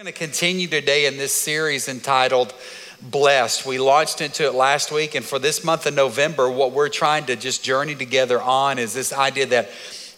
We're 0.00 0.04
going 0.04 0.14
to 0.14 0.18
continue 0.18 0.66
today 0.66 1.04
in 1.04 1.18
this 1.18 1.34
series 1.34 1.86
entitled 1.86 2.54
Blessed. 3.02 3.66
We 3.66 3.76
launched 3.76 4.22
into 4.22 4.46
it 4.46 4.54
last 4.54 4.90
week, 4.90 5.14
and 5.14 5.22
for 5.22 5.38
this 5.38 5.62
month 5.62 5.84
of 5.84 5.92
November, 5.92 6.50
what 6.50 6.72
we're 6.72 6.88
trying 6.88 7.26
to 7.26 7.36
just 7.36 7.62
journey 7.62 7.94
together 7.94 8.40
on 8.40 8.78
is 8.78 8.94
this 8.94 9.12
idea 9.12 9.44
that, 9.48 9.68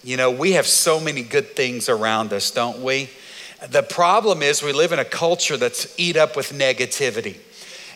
you 0.04 0.16
know, 0.16 0.30
we 0.30 0.52
have 0.52 0.68
so 0.68 1.00
many 1.00 1.24
good 1.24 1.56
things 1.56 1.88
around 1.88 2.32
us, 2.32 2.52
don't 2.52 2.80
we? 2.80 3.10
The 3.70 3.82
problem 3.82 4.40
is 4.40 4.62
we 4.62 4.72
live 4.72 4.92
in 4.92 5.00
a 5.00 5.04
culture 5.04 5.56
that's 5.56 5.92
eat 5.98 6.16
up 6.16 6.36
with 6.36 6.52
negativity. 6.52 7.38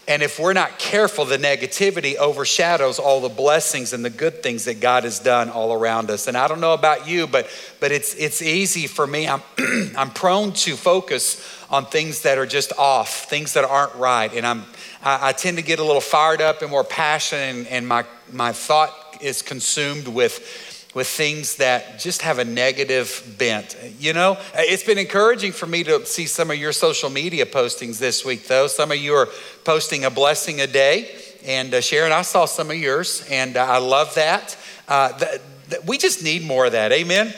And 0.08 0.22
if 0.22 0.38
we're 0.38 0.52
not 0.52 0.78
careful, 0.78 1.24
the 1.24 1.36
negativity 1.36 2.14
overshadows 2.14 3.00
all 3.00 3.20
the 3.20 3.28
blessings 3.28 3.92
and 3.92 4.04
the 4.04 4.10
good 4.10 4.40
things 4.40 4.66
that 4.66 4.78
God 4.78 5.02
has 5.02 5.18
done 5.18 5.50
all 5.50 5.72
around 5.72 6.10
us. 6.10 6.28
And 6.28 6.36
I 6.36 6.46
don't 6.46 6.60
know 6.60 6.74
about 6.74 7.08
you, 7.08 7.26
but 7.26 7.48
but 7.80 7.90
it's 7.90 8.14
it's 8.14 8.40
easy 8.40 8.86
for 8.86 9.04
me. 9.04 9.26
I'm 9.26 9.42
I'm 9.96 10.10
prone 10.10 10.52
to 10.52 10.76
focus 10.76 11.44
on 11.70 11.86
things 11.86 12.22
that 12.22 12.38
are 12.38 12.46
just 12.46 12.72
off, 12.78 13.28
things 13.28 13.54
that 13.54 13.64
aren't 13.64 13.94
right. 13.96 14.32
And 14.32 14.46
I'm 14.46 14.64
I, 15.02 15.30
I 15.30 15.32
tend 15.32 15.56
to 15.56 15.62
get 15.64 15.80
a 15.80 15.84
little 15.84 16.00
fired 16.00 16.40
up 16.40 16.62
and 16.62 16.70
more 16.70 16.84
passionate, 16.84 17.56
and, 17.56 17.66
and 17.66 17.88
my 17.88 18.04
my 18.32 18.52
thought 18.52 18.92
is 19.20 19.42
consumed 19.42 20.06
with 20.06 20.65
with 20.96 21.06
things 21.06 21.56
that 21.56 21.98
just 21.98 22.22
have 22.22 22.38
a 22.38 22.44
negative 22.44 23.34
bent. 23.36 23.76
You 24.00 24.14
know, 24.14 24.38
it's 24.54 24.82
been 24.82 24.96
encouraging 24.96 25.52
for 25.52 25.66
me 25.66 25.84
to 25.84 26.06
see 26.06 26.24
some 26.24 26.50
of 26.50 26.56
your 26.56 26.72
social 26.72 27.10
media 27.10 27.44
postings 27.44 27.98
this 27.98 28.24
week, 28.24 28.46
though. 28.46 28.66
Some 28.66 28.90
of 28.90 28.96
you 28.96 29.12
are 29.12 29.28
posting 29.62 30.06
a 30.06 30.10
blessing 30.10 30.62
a 30.62 30.66
day. 30.66 31.14
And 31.44 31.74
uh, 31.74 31.82
Sharon, 31.82 32.12
I 32.12 32.22
saw 32.22 32.46
some 32.46 32.70
of 32.70 32.78
yours, 32.78 33.28
and 33.30 33.58
uh, 33.58 33.66
I 33.66 33.76
love 33.76 34.14
that. 34.14 34.56
Uh, 34.88 35.12
th- 35.18 35.40
th- 35.68 35.82
we 35.84 35.98
just 35.98 36.24
need 36.24 36.46
more 36.46 36.64
of 36.64 36.72
that. 36.72 36.92
Amen. 36.92 37.34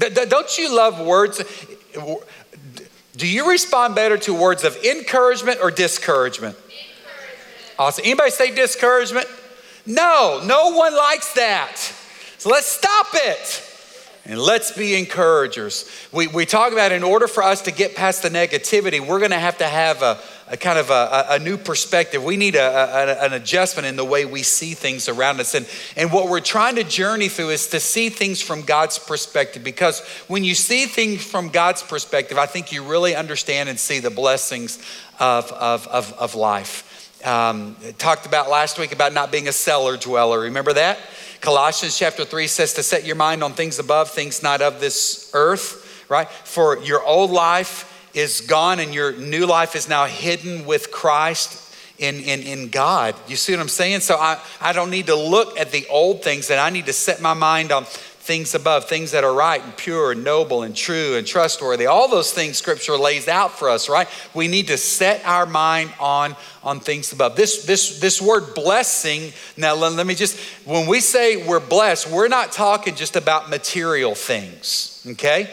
Th- 0.00 0.28
don't 0.28 0.58
you 0.58 0.76
love 0.76 1.00
words? 1.00 1.40
Do 3.16 3.28
you 3.28 3.48
respond 3.48 3.94
better 3.94 4.18
to 4.18 4.34
words 4.34 4.64
of 4.64 4.76
encouragement 4.78 5.60
or 5.62 5.70
discouragement? 5.70 6.56
Encouragement. 6.56 7.78
Awesome. 7.78 8.04
Anybody 8.04 8.30
say 8.32 8.52
discouragement? 8.52 9.28
No, 9.86 10.42
no 10.44 10.74
one 10.76 10.92
likes 10.92 11.34
that. 11.34 11.92
So 12.38 12.50
let's 12.50 12.66
stop 12.66 13.06
it. 13.12 13.62
And 14.28 14.40
let's 14.40 14.72
be 14.72 14.96
encouragers. 14.96 15.88
We, 16.10 16.26
we 16.26 16.46
talk 16.46 16.72
about 16.72 16.90
in 16.90 17.04
order 17.04 17.28
for 17.28 17.44
us 17.44 17.62
to 17.62 17.70
get 17.70 17.94
past 17.94 18.24
the 18.24 18.28
negativity, 18.28 18.98
we're 18.98 19.20
going 19.20 19.30
to 19.30 19.38
have 19.38 19.58
to 19.58 19.66
have 19.66 20.02
a, 20.02 20.18
a 20.48 20.56
kind 20.56 20.80
of 20.80 20.90
a, 20.90 21.26
a, 21.30 21.38
new 21.38 21.56
perspective. 21.56 22.24
We 22.24 22.36
need 22.36 22.56
a, 22.56 23.24
an 23.24 23.34
adjustment 23.34 23.86
in 23.86 23.94
the 23.94 24.04
way 24.04 24.24
we 24.24 24.42
see 24.42 24.74
things 24.74 25.08
around 25.08 25.38
us. 25.38 25.54
And, 25.54 25.64
and 25.96 26.10
what 26.10 26.28
we're 26.28 26.40
trying 26.40 26.74
to 26.74 26.82
journey 26.82 27.28
through 27.28 27.50
is 27.50 27.68
to 27.68 27.78
see 27.78 28.08
things 28.08 28.42
from 28.42 28.62
God's 28.62 28.98
perspective. 28.98 29.62
Because 29.62 30.00
when 30.26 30.42
you 30.42 30.56
see 30.56 30.86
things 30.86 31.24
from 31.24 31.48
God's 31.48 31.84
perspective, 31.84 32.36
I 32.36 32.46
think 32.46 32.72
you 32.72 32.82
really 32.82 33.14
understand 33.14 33.68
and 33.68 33.78
see 33.78 34.00
the 34.00 34.10
blessings 34.10 34.78
of, 35.20 35.52
of, 35.52 35.86
of, 35.86 36.12
of 36.14 36.34
life. 36.34 37.22
Um, 37.24 37.76
talked 37.98 38.26
about 38.26 38.50
last 38.50 38.76
week 38.78 38.92
about 38.92 39.12
not 39.12 39.30
being 39.30 39.46
a 39.46 39.52
cellar 39.52 39.96
dweller. 39.96 40.40
Remember 40.40 40.72
that? 40.72 40.98
Colossians 41.40 41.98
chapter 41.98 42.24
3 42.24 42.46
says 42.46 42.72
to 42.74 42.82
set 42.82 43.04
your 43.04 43.16
mind 43.16 43.42
on 43.42 43.52
things 43.52 43.78
above, 43.78 44.10
things 44.10 44.42
not 44.42 44.62
of 44.62 44.80
this 44.80 45.30
earth, 45.34 46.06
right? 46.08 46.28
For 46.28 46.78
your 46.78 47.04
old 47.04 47.30
life 47.30 48.10
is 48.14 48.40
gone 48.40 48.80
and 48.80 48.94
your 48.94 49.12
new 49.12 49.46
life 49.46 49.76
is 49.76 49.88
now 49.88 50.06
hidden 50.06 50.64
with 50.66 50.90
Christ 50.90 51.62
in, 51.98 52.16
in, 52.20 52.42
in 52.42 52.68
God. 52.68 53.14
You 53.28 53.36
see 53.36 53.52
what 53.52 53.60
I'm 53.60 53.68
saying? 53.68 54.00
So 54.00 54.16
I, 54.16 54.40
I 54.60 54.72
don't 54.72 54.90
need 54.90 55.06
to 55.06 55.16
look 55.16 55.58
at 55.58 55.70
the 55.70 55.86
old 55.88 56.22
things 56.22 56.50
and 56.50 56.60
I 56.60 56.70
need 56.70 56.86
to 56.86 56.92
set 56.92 57.20
my 57.20 57.34
mind 57.34 57.72
on 57.72 57.84
things 58.26 58.56
above, 58.56 58.88
things 58.88 59.12
that 59.12 59.22
are 59.22 59.32
right 59.32 59.62
and 59.62 59.76
pure 59.76 60.10
and 60.10 60.24
noble 60.24 60.64
and 60.64 60.74
true 60.74 61.14
and 61.14 61.24
trustworthy. 61.24 61.86
All 61.86 62.08
those 62.08 62.32
things 62.32 62.58
scripture 62.58 62.98
lays 62.98 63.28
out 63.28 63.52
for 63.52 63.70
us, 63.70 63.88
right? 63.88 64.08
We 64.34 64.48
need 64.48 64.66
to 64.66 64.76
set 64.76 65.24
our 65.24 65.46
mind 65.46 65.92
on, 66.00 66.34
on 66.64 66.80
things 66.80 67.12
above. 67.12 67.36
This, 67.36 67.64
this, 67.64 68.00
this 68.00 68.20
word 68.20 68.54
blessing, 68.54 69.32
now 69.56 69.76
let, 69.76 69.92
let 69.92 70.06
me 70.06 70.16
just, 70.16 70.38
when 70.66 70.88
we 70.88 70.98
say 70.98 71.46
we're 71.46 71.60
blessed, 71.60 72.10
we're 72.10 72.26
not 72.26 72.50
talking 72.50 72.96
just 72.96 73.14
about 73.14 73.48
material 73.48 74.16
things, 74.16 75.06
okay? 75.12 75.48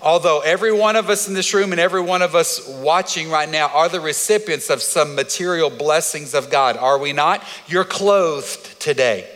Although 0.00 0.40
every 0.40 0.72
one 0.72 0.94
of 0.94 1.10
us 1.10 1.26
in 1.26 1.34
this 1.34 1.52
room 1.52 1.72
and 1.72 1.80
every 1.80 2.00
one 2.00 2.22
of 2.22 2.36
us 2.36 2.68
watching 2.68 3.30
right 3.30 3.48
now 3.48 3.68
are 3.68 3.88
the 3.88 4.00
recipients 4.00 4.70
of 4.70 4.80
some 4.80 5.16
material 5.16 5.70
blessings 5.70 6.34
of 6.34 6.50
God, 6.50 6.76
are 6.76 6.98
we 6.98 7.12
not? 7.12 7.42
You're 7.66 7.84
clothed 7.84 8.80
today. 8.80 9.28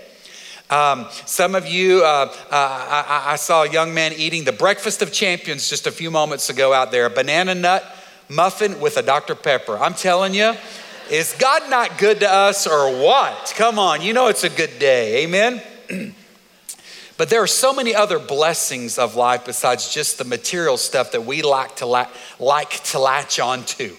Um, 0.68 1.06
some 1.26 1.54
of 1.54 1.68
you, 1.68 2.02
uh, 2.02 2.28
uh, 2.28 2.34
I, 2.50 3.22
I, 3.28 3.36
saw 3.36 3.62
a 3.62 3.70
young 3.70 3.94
man 3.94 4.12
eating 4.12 4.42
the 4.42 4.52
breakfast 4.52 5.00
of 5.00 5.12
champions 5.12 5.70
just 5.70 5.86
a 5.86 5.92
few 5.92 6.10
moments 6.10 6.50
ago 6.50 6.72
out 6.72 6.90
there 6.90 7.06
a 7.06 7.10
banana 7.10 7.54
nut 7.54 7.84
muffin 8.28 8.80
with 8.80 8.96
a 8.96 9.02
Dr. 9.02 9.36
Pepper. 9.36 9.78
I'm 9.78 9.94
telling 9.94 10.34
you, 10.34 10.54
is 11.08 11.36
God 11.38 11.70
not 11.70 11.98
good 11.98 12.18
to 12.18 12.28
us 12.28 12.66
or 12.66 13.00
what? 13.00 13.54
Come 13.56 13.78
on, 13.78 14.02
you 14.02 14.12
know 14.12 14.26
it's 14.26 14.42
a 14.42 14.50
good 14.50 14.80
day. 14.80 15.22
Amen? 15.22 15.62
but 17.16 17.30
there 17.30 17.40
are 17.40 17.46
so 17.46 17.72
many 17.72 17.94
other 17.94 18.18
blessings 18.18 18.98
of 18.98 19.14
life 19.14 19.44
besides 19.44 19.94
just 19.94 20.18
the 20.18 20.24
material 20.24 20.76
stuff 20.76 21.12
that 21.12 21.24
we 21.24 21.42
like 21.42 21.76
to, 21.76 21.86
la- 21.86 22.10
like 22.40 22.82
to 22.86 22.98
latch 22.98 23.38
onto 23.38 23.94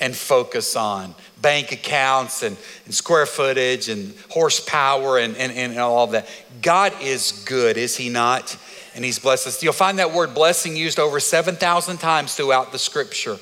and 0.00 0.16
focus 0.16 0.74
on 0.74 1.14
bank 1.40 1.72
accounts 1.72 2.42
and, 2.42 2.56
and 2.84 2.94
square 2.94 3.26
footage 3.26 3.88
and 3.88 4.14
horsepower 4.30 5.18
and, 5.18 5.36
and, 5.36 5.52
and 5.52 5.78
all 5.78 6.08
that. 6.08 6.28
God 6.62 6.92
is 7.00 7.44
good, 7.46 7.76
is 7.76 7.96
He 7.96 8.08
not? 8.08 8.56
And 8.94 9.04
He's 9.04 9.18
blessed 9.18 9.46
us. 9.46 9.62
You'll 9.62 9.72
find 9.72 9.98
that 9.98 10.12
word 10.12 10.34
blessing 10.34 10.76
used 10.76 10.98
over 10.98 11.20
7,000 11.20 11.98
times 11.98 12.34
throughout 12.34 12.72
the 12.72 12.78
scripture. 12.78 13.38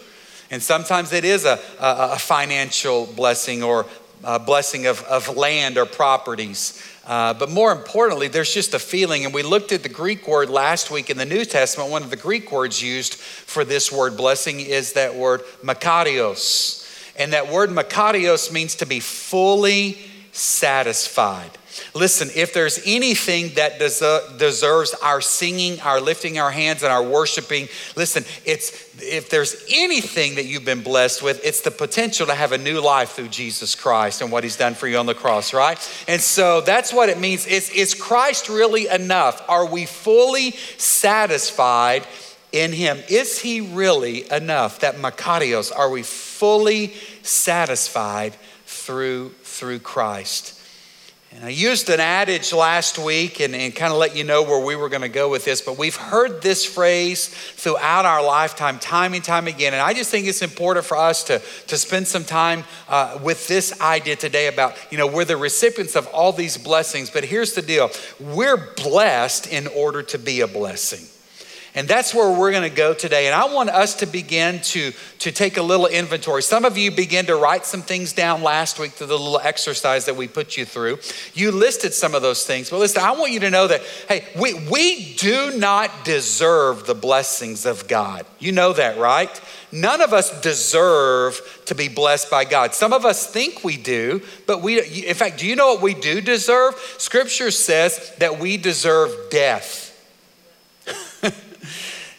And 0.51 0.63
sometimes 0.63 1.13
it 1.13 1.25
is 1.25 1.45
a, 1.45 1.59
a, 1.81 2.13
a 2.13 2.19
financial 2.19 3.07
blessing 3.07 3.63
or 3.63 3.87
a 4.23 4.39
blessing 4.39 4.87
of, 4.87 5.03
of 5.05 5.37
land 5.37 5.79
or 5.79 5.87
properties. 5.87 6.83
Uh, 7.07 7.33
but 7.35 7.51
more 7.51 7.73
importantly, 7.73 8.29
there's 8.29 8.53
just 8.53 8.75
a 8.75 8.79
feeling. 8.79 9.25
And 9.25 9.33
we 9.33 9.43
looked 9.43 9.73
at 9.73 9.83
the 9.83 9.89
Greek 9.89 10.27
word 10.27 10.51
last 10.51 10.91
week 10.91 11.11
in 11.11 11.17
the 11.17 11.25
New 11.25 11.45
Testament. 11.45 11.91
One 11.91 12.03
of 12.03 12.11
the 12.11 12.17
Greek 12.17 12.51
words 12.51 12.83
used 12.83 13.15
for 13.15 13.65
this 13.65 13.93
word 13.93 14.17
blessing 14.17 14.61
is 14.61 14.95
that 14.95 15.15
word 15.15 15.43
makarios. 15.63 16.86
And 17.19 17.33
that 17.33 17.49
word 17.49 17.71
makarios 17.71 18.53
means 18.53 18.77
to 18.77 18.87
be 18.87 19.01
fully 19.01 19.99
satisfied. 20.33 21.51
Listen, 21.95 22.31
if 22.35 22.53
there's 22.53 22.81
anything 22.87 23.55
that 23.55 23.79
deserves 23.79 24.95
our 25.03 25.21
singing, 25.21 25.81
our 25.81 26.01
lifting 26.01 26.39
our 26.39 26.51
hands, 26.51 26.83
and 26.83 26.93
our 26.93 27.03
worshiping, 27.03 27.69
listen, 27.97 28.25
it's 28.45 28.87
if 29.03 29.29
there's 29.29 29.65
anything 29.71 30.37
that 30.37 30.47
you've 30.47 30.65
been 30.65 30.83
blessed 30.83 31.23
with, 31.23 31.45
it's 31.45 31.61
the 31.61 31.71
potential 31.71 32.27
to 32.27 32.35
have 32.35 32.53
a 32.53 32.59
new 32.59 32.81
life 32.81 33.11
through 33.11 33.29
Jesus 33.29 33.75
Christ 33.75 34.23
and 34.23 34.33
what 34.33 34.45
He's 34.45 34.57
done 34.57 34.75
for 34.75 34.89
you 34.89 34.97
on 34.97 35.07
the 35.07 35.15
cross, 35.15 35.53
right? 35.53 35.79
And 36.09 36.21
so 36.21 36.61
that's 36.61 36.93
what 36.93 37.09
it 37.09 37.19
means. 37.19 37.47
Is, 37.47 37.71
is 37.71 37.95
Christ 37.95 38.49
really 38.49 38.89
enough? 38.89 39.43
Are 39.49 39.67
we 39.67 39.85
fully 39.87 40.53
satisfied 40.79 42.07
in 42.53 42.73
Him? 42.73 42.99
Is 43.09 43.39
He 43.39 43.61
really 43.61 44.31
enough? 44.31 44.81
That 44.81 44.97
makarios, 44.97 45.77
are 45.77 45.91
we 45.91 46.03
fully 46.39 46.95
satisfied 47.23 48.37
through, 48.67 49.31
through 49.43 49.81
Christ? 49.81 50.57
And 51.37 51.45
I 51.45 51.49
used 51.51 51.91
an 51.91 52.01
adage 52.01 52.55
last 52.55 52.99
week 52.99 53.41
and, 53.41 53.55
and 53.55 53.75
kind 53.75 53.93
of 53.93 53.99
let 53.99 54.17
you 54.17 54.25
know 54.25 54.43
where 54.43 54.65
we 54.65 54.75
were 54.75 54.89
going 54.89 55.03
to 55.03 55.09
go 55.09 55.29
with 55.29 55.45
this, 55.45 55.61
but 55.61 55.77
we've 55.77 55.97
heard 55.97 56.41
this 56.41 56.65
phrase 56.65 57.29
throughout 57.29 58.07
our 58.07 58.25
lifetime, 58.25 58.79
time 58.79 59.13
and 59.13 59.23
time 59.23 59.47
again. 59.47 59.75
And 59.75 59.83
I 59.83 59.93
just 59.93 60.11
think 60.11 60.27
it's 60.27 60.41
important 60.41 60.87
for 60.87 60.97
us 60.97 61.25
to, 61.25 61.43
to 61.67 61.77
spend 61.77 62.07
some 62.07 62.25
time 62.25 62.65
uh, 62.89 63.19
with 63.23 63.49
this 63.49 63.79
idea 63.83 64.17
today 64.17 64.47
about, 64.47 64.77
you 64.91 64.97
know, 64.97 65.07
we're 65.07 65.27
the 65.27 65.37
recipients 65.37 65.95
of 65.95 66.07
all 66.07 66.33
these 66.33 66.57
blessings, 66.57 67.11
but 67.11 67.23
here's 67.23 67.53
the 67.53 67.63
deal 67.63 67.91
we're 68.19 68.73
blessed 68.77 69.53
in 69.53 69.67
order 69.67 70.03
to 70.05 70.19
be 70.19 70.41
a 70.41 70.47
blessing. 70.47 71.07
And 71.77 71.87
that's 71.87 72.15
where 72.15 72.31
we're 72.31 72.53
going 72.53 72.69
to 72.69 72.75
go 72.75 72.95
today. 72.95 73.27
And 73.27 73.35
I 73.35 73.53
want 73.53 73.69
us 73.69 73.97
to 73.97 74.07
begin 74.07 74.61
to, 74.63 74.93
to 75.19 75.31
take 75.31 75.59
a 75.59 75.63
little 75.63 75.87
inventory. 75.87 76.43
Some 76.43 76.65
of 76.65 76.79
you 76.79 76.91
began 76.91 77.27
to 77.27 77.37
write 77.37 77.67
some 77.67 77.83
things 77.83 78.15
down 78.15 78.43
last 78.43 78.79
week 78.79 78.93
through 78.93 79.09
the 79.09 79.19
little 79.19 79.39
exercise 79.39 80.07
that 80.07 80.17
we 80.17 80.27
put 80.27 80.57
you 80.57 80.65
through. 80.65 80.99
You 81.35 81.53
listed 81.53 81.93
some 81.93 82.15
of 82.15 82.23
those 82.23 82.47
things. 82.47 82.71
But 82.71 82.79
listen, 82.79 83.03
I 83.03 83.13
want 83.13 83.33
you 83.33 83.41
to 83.41 83.51
know 83.51 83.67
that, 83.67 83.83
hey, 84.09 84.25
we, 84.41 84.55
we 84.71 85.17
do 85.17 85.59
not 85.59 85.91
deserve 86.03 86.87
the 86.87 86.95
blessings 86.95 87.67
of 87.67 87.87
God. 87.87 88.25
You 88.39 88.53
know 88.53 88.73
that, 88.73 88.97
right? 88.97 89.39
None 89.71 90.01
of 90.01 90.15
us 90.15 90.41
deserve 90.41 91.39
to 91.67 91.75
be 91.75 91.89
blessed 91.89 92.31
by 92.31 92.47
God. 92.47 92.73
Some 92.73 92.95
of 92.95 93.05
us 93.05 93.31
think 93.31 93.63
we 93.63 93.77
do, 93.77 94.23
but 94.47 94.63
we, 94.63 94.81
in 95.07 95.15
fact, 95.15 95.41
do 95.41 95.47
you 95.47 95.57
know 95.57 95.75
what 95.75 95.83
we 95.83 95.93
do 95.93 96.23
deserve? 96.23 96.75
Scripture 96.97 97.51
says 97.51 98.15
that 98.19 98.41
we 98.41 98.57
deserve 98.57 99.15
death. 99.31 99.86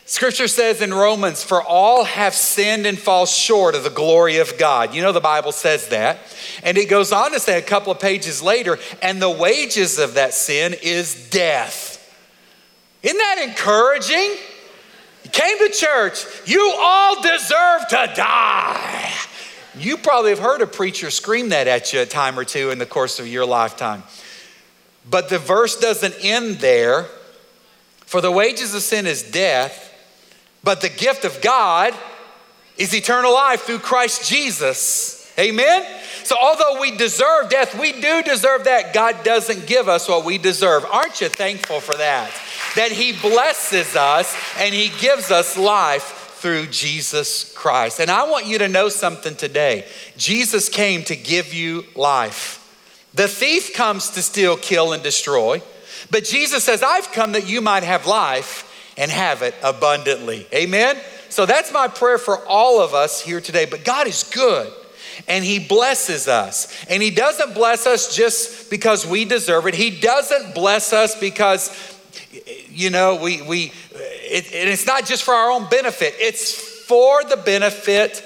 Scripture 0.10 0.48
says 0.48 0.82
in 0.82 0.94
Romans, 0.94 1.44
for 1.44 1.62
all 1.62 2.06
have 2.06 2.34
sinned 2.34 2.86
and 2.86 2.98
fall 2.98 3.26
short 3.26 3.76
of 3.76 3.84
the 3.84 3.90
glory 3.90 4.38
of 4.38 4.58
God. 4.58 4.96
You 4.96 5.02
know, 5.02 5.12
the 5.12 5.20
Bible 5.20 5.52
says 5.52 5.90
that. 5.90 6.20
And 6.64 6.78
it 6.78 6.90
goes 6.90 7.12
on 7.12 7.34
to 7.34 7.42
say 7.42 7.58
a 7.58 7.62
couple 7.62 7.92
of 7.92 8.00
pages 8.00 8.42
later, 8.42 8.80
and 9.02 9.22
the 9.22 9.30
wages 9.30 10.00
of 10.00 10.14
that 10.14 10.34
sin 10.34 10.74
is 10.82 11.30
death. 11.30 11.94
Isn't 13.04 13.18
that 13.18 13.50
encouraging? 13.50 14.38
You 15.26 15.30
came 15.30 15.58
to 15.58 15.74
church. 15.74 16.26
You 16.46 16.74
all 16.78 17.22
deserve 17.22 17.88
to 17.90 18.14
die. 18.16 19.12
You 19.78 19.98
probably 19.98 20.30
have 20.30 20.40
heard 20.40 20.62
a 20.62 20.68
preacher 20.68 21.12
scream 21.12 21.50
that 21.50 21.68
at 21.68 21.92
you 21.92 22.00
a 22.00 22.06
time 22.06 22.40
or 22.40 22.46
two 22.46 22.70
in 22.70 22.78
the 22.78 22.86
course 22.86 23.20
of 23.20 23.28
your 23.28 23.46
lifetime. 23.46 24.04
But 25.10 25.28
the 25.28 25.38
verse 25.38 25.78
doesn't 25.78 26.16
end 26.22 26.60
there. 26.60 27.08
For 28.06 28.22
the 28.22 28.32
wages 28.32 28.74
of 28.74 28.84
sin 28.84 29.06
is 29.06 29.22
death, 29.22 29.84
but 30.68 30.82
the 30.82 30.90
gift 30.90 31.24
of 31.24 31.40
God 31.40 31.94
is 32.76 32.94
eternal 32.94 33.34
life 33.34 33.62
through 33.62 33.80
Christ 33.80 34.28
Jesus. 34.28 35.32
Amen? 35.40 35.86
So, 36.26 36.36
although 36.42 36.82
we 36.82 36.92
deserve 36.92 37.50
death, 37.50 37.80
we 37.80 37.94
do 37.94 38.22
deserve 38.22 38.66
that. 38.66 38.94
God 38.94 39.24
doesn't 39.24 39.66
give 39.66 39.88
us 39.88 40.10
what 40.10 40.26
we 40.26 40.38
deserve. 40.38 40.84
Aren't 40.84 41.22
you 41.22 41.30
thankful 41.30 41.80
for 41.80 41.96
that? 41.96 42.30
That 42.76 42.92
He 42.92 43.14
blesses 43.14 43.96
us 43.96 44.36
and 44.60 44.76
He 44.76 44.90
gives 45.00 45.32
us 45.32 45.58
life 45.58 46.36
through 46.42 46.68
Jesus 46.68 47.54
Christ. 47.54 48.02
And 48.02 48.12
I 48.12 48.30
want 48.30 48.46
you 48.46 48.58
to 48.58 48.68
know 48.68 48.90
something 48.90 49.38
today 49.38 49.86
Jesus 50.18 50.68
came 50.68 51.02
to 51.04 51.16
give 51.16 51.54
you 51.54 51.86
life. 51.96 52.62
The 53.14 53.30
thief 53.30 53.74
comes 53.74 54.10
to 54.10 54.22
steal, 54.22 54.58
kill, 54.58 54.92
and 54.92 55.02
destroy. 55.02 55.62
But 56.12 56.26
Jesus 56.26 56.66
says, 56.66 56.84
I've 56.84 57.14
come 57.14 57.32
that 57.32 57.48
you 57.48 57.62
might 57.62 57.84
have 57.84 58.06
life 58.06 58.66
and 58.98 59.12
have 59.12 59.42
it 59.42 59.56
abundantly. 59.64 60.48
Amen? 60.54 60.98
So 61.30 61.46
that's 61.46 61.72
my 61.72 61.88
prayer 61.88 62.18
for 62.18 62.46
all 62.48 62.82
of 62.82 62.94
us 62.94 63.22
here 63.22 63.42
today. 63.42 63.66
But 63.66 63.84
God 63.84 64.08
is 64.08 64.24
good 64.24 64.72
and 65.28 65.44
He 65.44 65.60
blesses 65.60 66.28
us. 66.28 66.86
And 66.90 67.02
He 67.02 67.12
doesn't 67.12 67.54
bless 67.54 67.88
us 67.88 68.16
just 68.16 68.70
because 68.70 69.06
we 69.06 69.26
deserve 69.26 69.68
it, 69.68 69.76
He 69.76 70.00
doesn't 70.00 70.54
bless 70.54 70.94
us 70.94 71.20
because, 71.20 71.96
you 72.70 72.90
know, 72.90 73.16
we, 73.16 73.42
we 73.42 73.72
it, 73.94 74.52
it's 74.52 74.86
not 74.86 75.06
just 75.06 75.24
for 75.24 75.34
our 75.34 75.52
own 75.52 75.70
benefit, 75.70 76.16
it's 76.18 76.54
for 76.54 77.24
the 77.24 77.38
benefit 77.38 78.24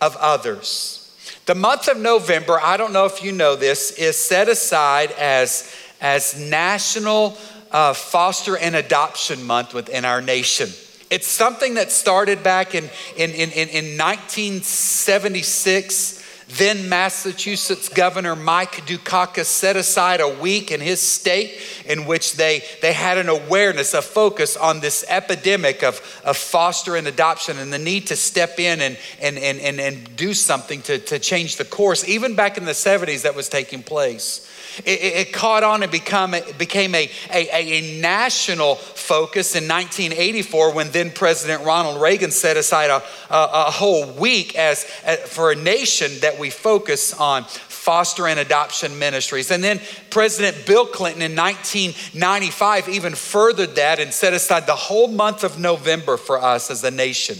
of 0.00 0.16
others. 0.16 1.00
The 1.46 1.54
month 1.54 1.88
of 1.88 1.98
November, 1.98 2.58
I 2.62 2.76
don't 2.76 2.92
know 2.92 3.04
if 3.04 3.22
you 3.22 3.32
know 3.32 3.54
this, 3.54 3.92
is 3.92 4.16
set 4.16 4.48
aside 4.48 5.10
as, 5.12 5.74
as 6.00 6.38
National 6.38 7.36
uh, 7.74 7.92
Foster 7.92 8.56
and 8.56 8.74
Adoption 8.76 9.44
Month 9.44 9.74
within 9.74 10.06
our 10.06 10.22
nation. 10.22 10.70
It's 11.10 11.26
something 11.26 11.74
that 11.74 11.92
started 11.92 12.42
back 12.42 12.74
in, 12.74 12.84
in, 13.16 13.30
in, 13.30 13.50
in 13.50 13.98
1976 13.98 16.24
then 16.46 16.88
Massachusetts 16.88 17.88
Governor 17.88 18.36
Mike 18.36 18.86
Dukakis 18.86 19.46
set 19.46 19.76
aside 19.76 20.20
a 20.20 20.28
week 20.28 20.70
in 20.70 20.80
his 20.80 21.00
state 21.00 21.58
in 21.86 22.04
which 22.04 22.34
they, 22.34 22.62
they 22.82 22.92
had 22.92 23.18
an 23.18 23.28
awareness, 23.28 23.94
a 23.94 24.02
focus 24.02 24.56
on 24.56 24.80
this 24.80 25.04
epidemic 25.08 25.82
of, 25.82 26.00
of 26.24 26.36
foster 26.36 26.96
and 26.96 27.06
adoption 27.06 27.58
and 27.58 27.72
the 27.72 27.78
need 27.78 28.08
to 28.08 28.16
step 28.16 28.60
in 28.60 28.82
and, 28.82 28.98
and, 29.20 29.38
and, 29.38 29.58
and, 29.58 29.80
and 29.80 30.16
do 30.16 30.34
something 30.34 30.82
to, 30.82 30.98
to 30.98 31.18
change 31.18 31.56
the 31.56 31.64
course. 31.64 32.06
Even 32.06 32.34
back 32.34 32.58
in 32.58 32.66
the 32.66 32.72
70s, 32.72 33.22
that 33.22 33.34
was 33.34 33.48
taking 33.48 33.82
place. 33.82 34.50
It, 34.84 35.28
it, 35.28 35.32
caught 35.32 35.62
on 35.62 35.82
and 35.82 35.92
become, 35.92 36.34
became 36.58 36.94
a, 36.94 37.10
a, 37.32 37.48
a, 37.52 38.00
national 38.00 38.74
focus 38.74 39.54
in 39.54 39.68
1984 39.68 40.74
when 40.74 40.90
then 40.90 41.10
President 41.10 41.64
Ronald 41.64 42.00
Reagan 42.00 42.30
set 42.30 42.56
aside 42.56 42.90
a, 42.90 43.02
a, 43.32 43.66
a 43.66 43.70
whole 43.70 44.10
week 44.12 44.56
as, 44.56 44.86
as, 45.04 45.20
for 45.20 45.52
a 45.52 45.54
nation 45.54 46.10
that 46.20 46.38
we 46.38 46.50
focus 46.50 47.14
on 47.14 47.44
foster 47.44 48.26
and 48.26 48.40
adoption 48.40 48.98
ministries. 48.98 49.50
And 49.50 49.62
then 49.62 49.80
President 50.10 50.66
Bill 50.66 50.86
Clinton 50.86 51.22
in 51.22 51.36
1995 51.36 52.88
even 52.88 53.14
furthered 53.14 53.76
that 53.76 54.00
and 54.00 54.12
set 54.12 54.32
aside 54.32 54.66
the 54.66 54.74
whole 54.74 55.08
month 55.08 55.44
of 55.44 55.58
November 55.58 56.16
for 56.16 56.42
us 56.42 56.70
as 56.70 56.82
a 56.82 56.90
nation. 56.90 57.36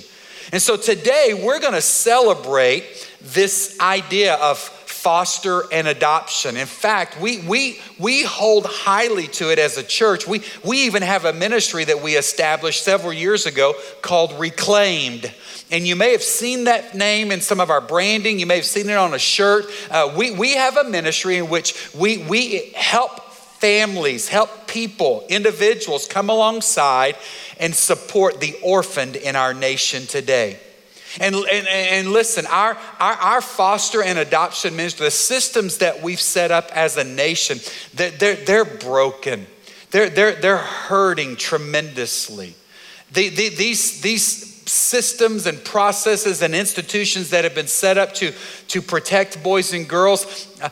And 0.53 0.61
so 0.61 0.77
today 0.77 1.41
we're 1.43 1.61
going 1.61 1.73
to 1.73 1.81
celebrate 1.81 3.11
this 3.21 3.79
idea 3.81 4.35
of 4.35 4.84
foster 5.05 5.65
and 5.71 5.87
adoption. 5.87 6.57
In 6.57 6.67
fact, 6.67 7.21
we, 7.21 7.43
we, 7.43 7.79
we 7.99 8.23
hold 8.23 8.65
highly 8.65 9.27
to 9.27 9.53
it 9.53 9.59
as 9.59 9.77
a 9.77 9.83
church. 9.83 10.27
We, 10.27 10.41
we 10.65 10.87
even 10.87 11.03
have 11.03 11.27
a 11.27 11.33
ministry 11.35 11.85
that 11.85 12.03
we 12.03 12.17
established 12.17 12.83
several 12.83 13.13
years 13.13 13.45
ago 13.45 13.75
called 14.01 14.33
Reclaimed. 14.41 15.31
And 15.71 15.87
you 15.87 15.95
may 15.95 16.13
have 16.13 16.23
seen 16.23 16.65
that 16.65 16.95
name 16.95 17.33
in 17.33 17.43
some 17.43 17.61
of 17.61 17.69
our 17.69 17.83
branding. 17.83 18.39
You 18.39 18.47
may 18.47 18.57
have 18.57 18.65
seen 18.65 18.89
it 18.89 18.97
on 18.97 19.13
a 19.13 19.19
shirt. 19.19 19.67
Uh, 19.91 20.15
we, 20.17 20.31
we 20.31 20.55
have 20.55 20.79
a 20.79 20.85
ministry 20.85 21.37
in 21.37 21.51
which 21.51 21.93
we, 21.95 22.25
we 22.25 22.71
help 22.75 23.21
families, 23.31 24.27
help 24.29 24.67
people, 24.67 25.27
individuals 25.29 26.09
come 26.09 26.31
alongside 26.31 27.15
and 27.61 27.75
support 27.75 28.41
the 28.41 28.57
orphaned 28.63 29.17
in 29.17 29.37
our 29.37 29.53
nation 29.53 30.07
today. 30.07 30.59
And, 31.21 31.35
and, 31.35 31.69
and 31.69 32.13
listen, 32.13 32.47
our, 32.47 32.77
our, 32.99 33.13
our, 33.15 33.41
foster 33.41 34.03
and 34.03 34.19
adoption 34.19 34.75
ministry, 34.75 35.07
the 35.07 35.11
systems 35.11 35.79
that 35.79 36.03
we've 36.03 36.21
set 36.21 36.51
up 36.51 36.71
as 36.73 36.97
a 36.97 37.05
nation, 37.05 37.61
they're, 37.95 38.11
they're, 38.11 38.35
they're 38.35 38.65
broken. 38.65 39.47
They're, 39.91 40.11
they're, 40.11 40.35
they're 40.35 40.57
hurting 40.57 41.37
tremendously. 41.37 42.55
The, 43.13 43.29
the, 43.29 43.49
these, 43.51 44.01
these 44.01 44.55
systems 44.69 45.47
and 45.47 45.63
processes 45.63 46.43
and 46.43 46.55
institutions 46.55 47.31
that 47.31 47.45
have 47.45 47.55
been 47.55 47.69
set 47.69 47.99
up 47.99 48.13
to, 48.15 48.33
to 48.69 48.83
protect 48.83 49.43
boys 49.43 49.73
and 49.73 49.89
girls, 49.89 50.59
uh, 50.61 50.71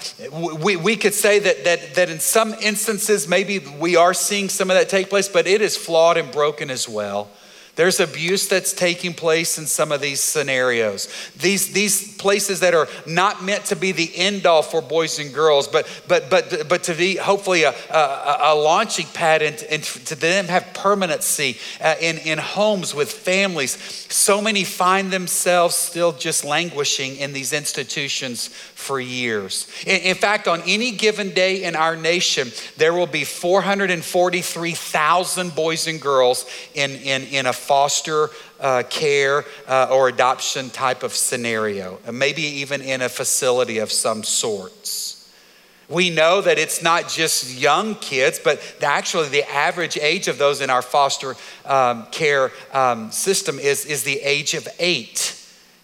we, 0.60 0.76
we 0.76 0.96
could 0.96 1.14
say 1.14 1.38
that, 1.38 1.64
that, 1.64 1.94
that 1.94 2.10
in 2.10 2.18
some 2.18 2.54
instances, 2.54 3.28
maybe 3.28 3.58
we 3.58 3.96
are 3.96 4.14
seeing 4.14 4.48
some 4.48 4.70
of 4.70 4.76
that 4.76 4.88
take 4.88 5.08
place, 5.08 5.28
but 5.28 5.46
it 5.46 5.60
is 5.60 5.76
flawed 5.76 6.16
and 6.16 6.32
broken 6.32 6.70
as 6.70 6.88
well. 6.88 7.30
There's 7.74 8.00
abuse 8.00 8.48
that's 8.48 8.74
taking 8.74 9.14
place 9.14 9.56
in 9.56 9.64
some 9.64 9.92
of 9.92 10.02
these 10.02 10.20
scenarios. 10.20 11.08
These, 11.38 11.72
these 11.72 12.18
places 12.18 12.60
that 12.60 12.74
are 12.74 12.86
not 13.06 13.42
meant 13.42 13.64
to 13.66 13.76
be 13.76 13.92
the 13.92 14.14
end 14.14 14.44
all 14.44 14.62
for 14.62 14.82
boys 14.82 15.18
and 15.18 15.32
girls, 15.32 15.68
but, 15.68 15.88
but, 16.06 16.28
but, 16.28 16.68
but 16.68 16.82
to 16.84 16.94
be 16.94 17.16
hopefully 17.16 17.62
a, 17.62 17.70
a, 17.70 18.38
a 18.42 18.54
launching 18.54 19.06
pad 19.14 19.40
and, 19.40 19.62
and, 19.70 19.82
to 19.82 20.14
them 20.14 20.48
have 20.48 20.74
permanency 20.74 21.56
uh, 21.80 21.94
in, 21.98 22.18
in 22.18 22.36
homes 22.36 22.94
with 22.94 23.10
families. 23.10 24.06
So 24.10 24.42
many 24.42 24.64
find 24.64 25.10
themselves 25.10 25.74
still 25.74 26.12
just 26.12 26.44
languishing 26.44 27.16
in 27.16 27.32
these 27.32 27.54
institutions 27.54 28.48
for 28.48 29.00
years. 29.00 29.66
In, 29.86 30.02
in 30.02 30.14
fact, 30.14 30.46
on 30.46 30.60
any 30.66 30.90
given 30.90 31.30
day 31.30 31.64
in 31.64 31.74
our 31.74 31.96
nation, 31.96 32.52
there 32.76 32.92
will 32.92 33.06
be 33.06 33.24
443,000 33.24 35.54
boys 35.54 35.86
and 35.86 35.98
girls 35.98 36.44
in, 36.74 36.90
in, 36.96 37.22
in 37.24 37.46
a 37.46 37.61
foster 37.62 38.30
uh, 38.60 38.82
care 38.90 39.44
uh, 39.66 39.88
or 39.90 40.08
adoption 40.08 40.70
type 40.70 41.02
of 41.02 41.12
scenario, 41.14 41.98
maybe 42.12 42.42
even 42.42 42.82
in 42.82 43.02
a 43.02 43.08
facility 43.08 43.78
of 43.78 43.90
some 43.90 44.22
sorts. 44.22 45.30
We 45.88 46.10
know 46.10 46.40
that 46.40 46.58
it's 46.58 46.82
not 46.82 47.08
just 47.08 47.58
young 47.58 47.94
kids, 47.96 48.40
but 48.42 48.60
actually 48.82 49.28
the 49.28 49.48
average 49.50 49.98
age 49.98 50.26
of 50.26 50.38
those 50.38 50.60
in 50.60 50.70
our 50.70 50.80
foster 50.80 51.36
um, 51.66 52.06
care 52.10 52.50
um, 52.72 53.10
system 53.10 53.58
is, 53.58 53.84
is 53.84 54.02
the 54.02 54.20
age 54.20 54.54
of 54.54 54.66
eight. 54.78 55.38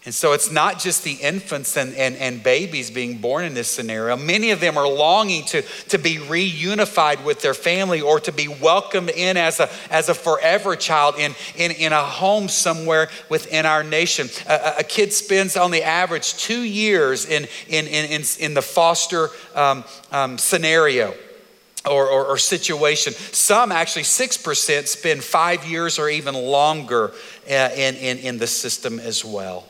And 0.08 0.14
so 0.14 0.32
it's 0.32 0.50
not 0.50 0.78
just 0.78 1.04
the 1.04 1.12
infants 1.12 1.76
and, 1.76 1.94
and, 1.94 2.16
and 2.16 2.42
babies 2.42 2.90
being 2.90 3.18
born 3.18 3.44
in 3.44 3.52
this 3.52 3.68
scenario. 3.68 4.16
Many 4.16 4.52
of 4.52 4.58
them 4.58 4.78
are 4.78 4.88
longing 4.88 5.44
to, 5.48 5.60
to 5.90 5.98
be 5.98 6.16
reunified 6.16 7.22
with 7.24 7.42
their 7.42 7.52
family 7.52 8.00
or 8.00 8.18
to 8.20 8.32
be 8.32 8.48
welcomed 8.48 9.10
in 9.10 9.36
as 9.36 9.60
a, 9.60 9.68
as 9.90 10.08
a 10.08 10.14
forever 10.14 10.76
child 10.76 11.16
in, 11.18 11.34
in, 11.56 11.72
in 11.72 11.92
a 11.92 12.02
home 12.02 12.48
somewhere 12.48 13.10
within 13.28 13.66
our 13.66 13.84
nation. 13.84 14.30
A, 14.48 14.76
a 14.78 14.82
kid 14.82 15.12
spends 15.12 15.58
on 15.58 15.72
the 15.72 15.82
average 15.82 16.38
two 16.38 16.62
years 16.62 17.26
in, 17.26 17.46
in, 17.68 17.86
in, 17.86 18.22
in, 18.40 18.54
the 18.54 18.62
foster 18.62 19.28
um, 19.54 19.84
um, 20.10 20.38
scenario. 20.38 21.12
Or, 21.84 22.08
or, 22.08 22.26
or, 22.26 22.38
situation. 22.38 23.12
Some 23.12 23.72
actually, 23.72 24.02
6% 24.02 24.86
spend 24.86 25.22
five 25.22 25.64
years 25.64 25.98
or 25.98 26.10
even 26.10 26.34
longer 26.34 27.12
uh, 27.48 27.70
in, 27.74 27.94
in, 27.94 28.18
in 28.18 28.38
the 28.38 28.46
system 28.46 28.98
as 28.98 29.24
well. 29.24 29.64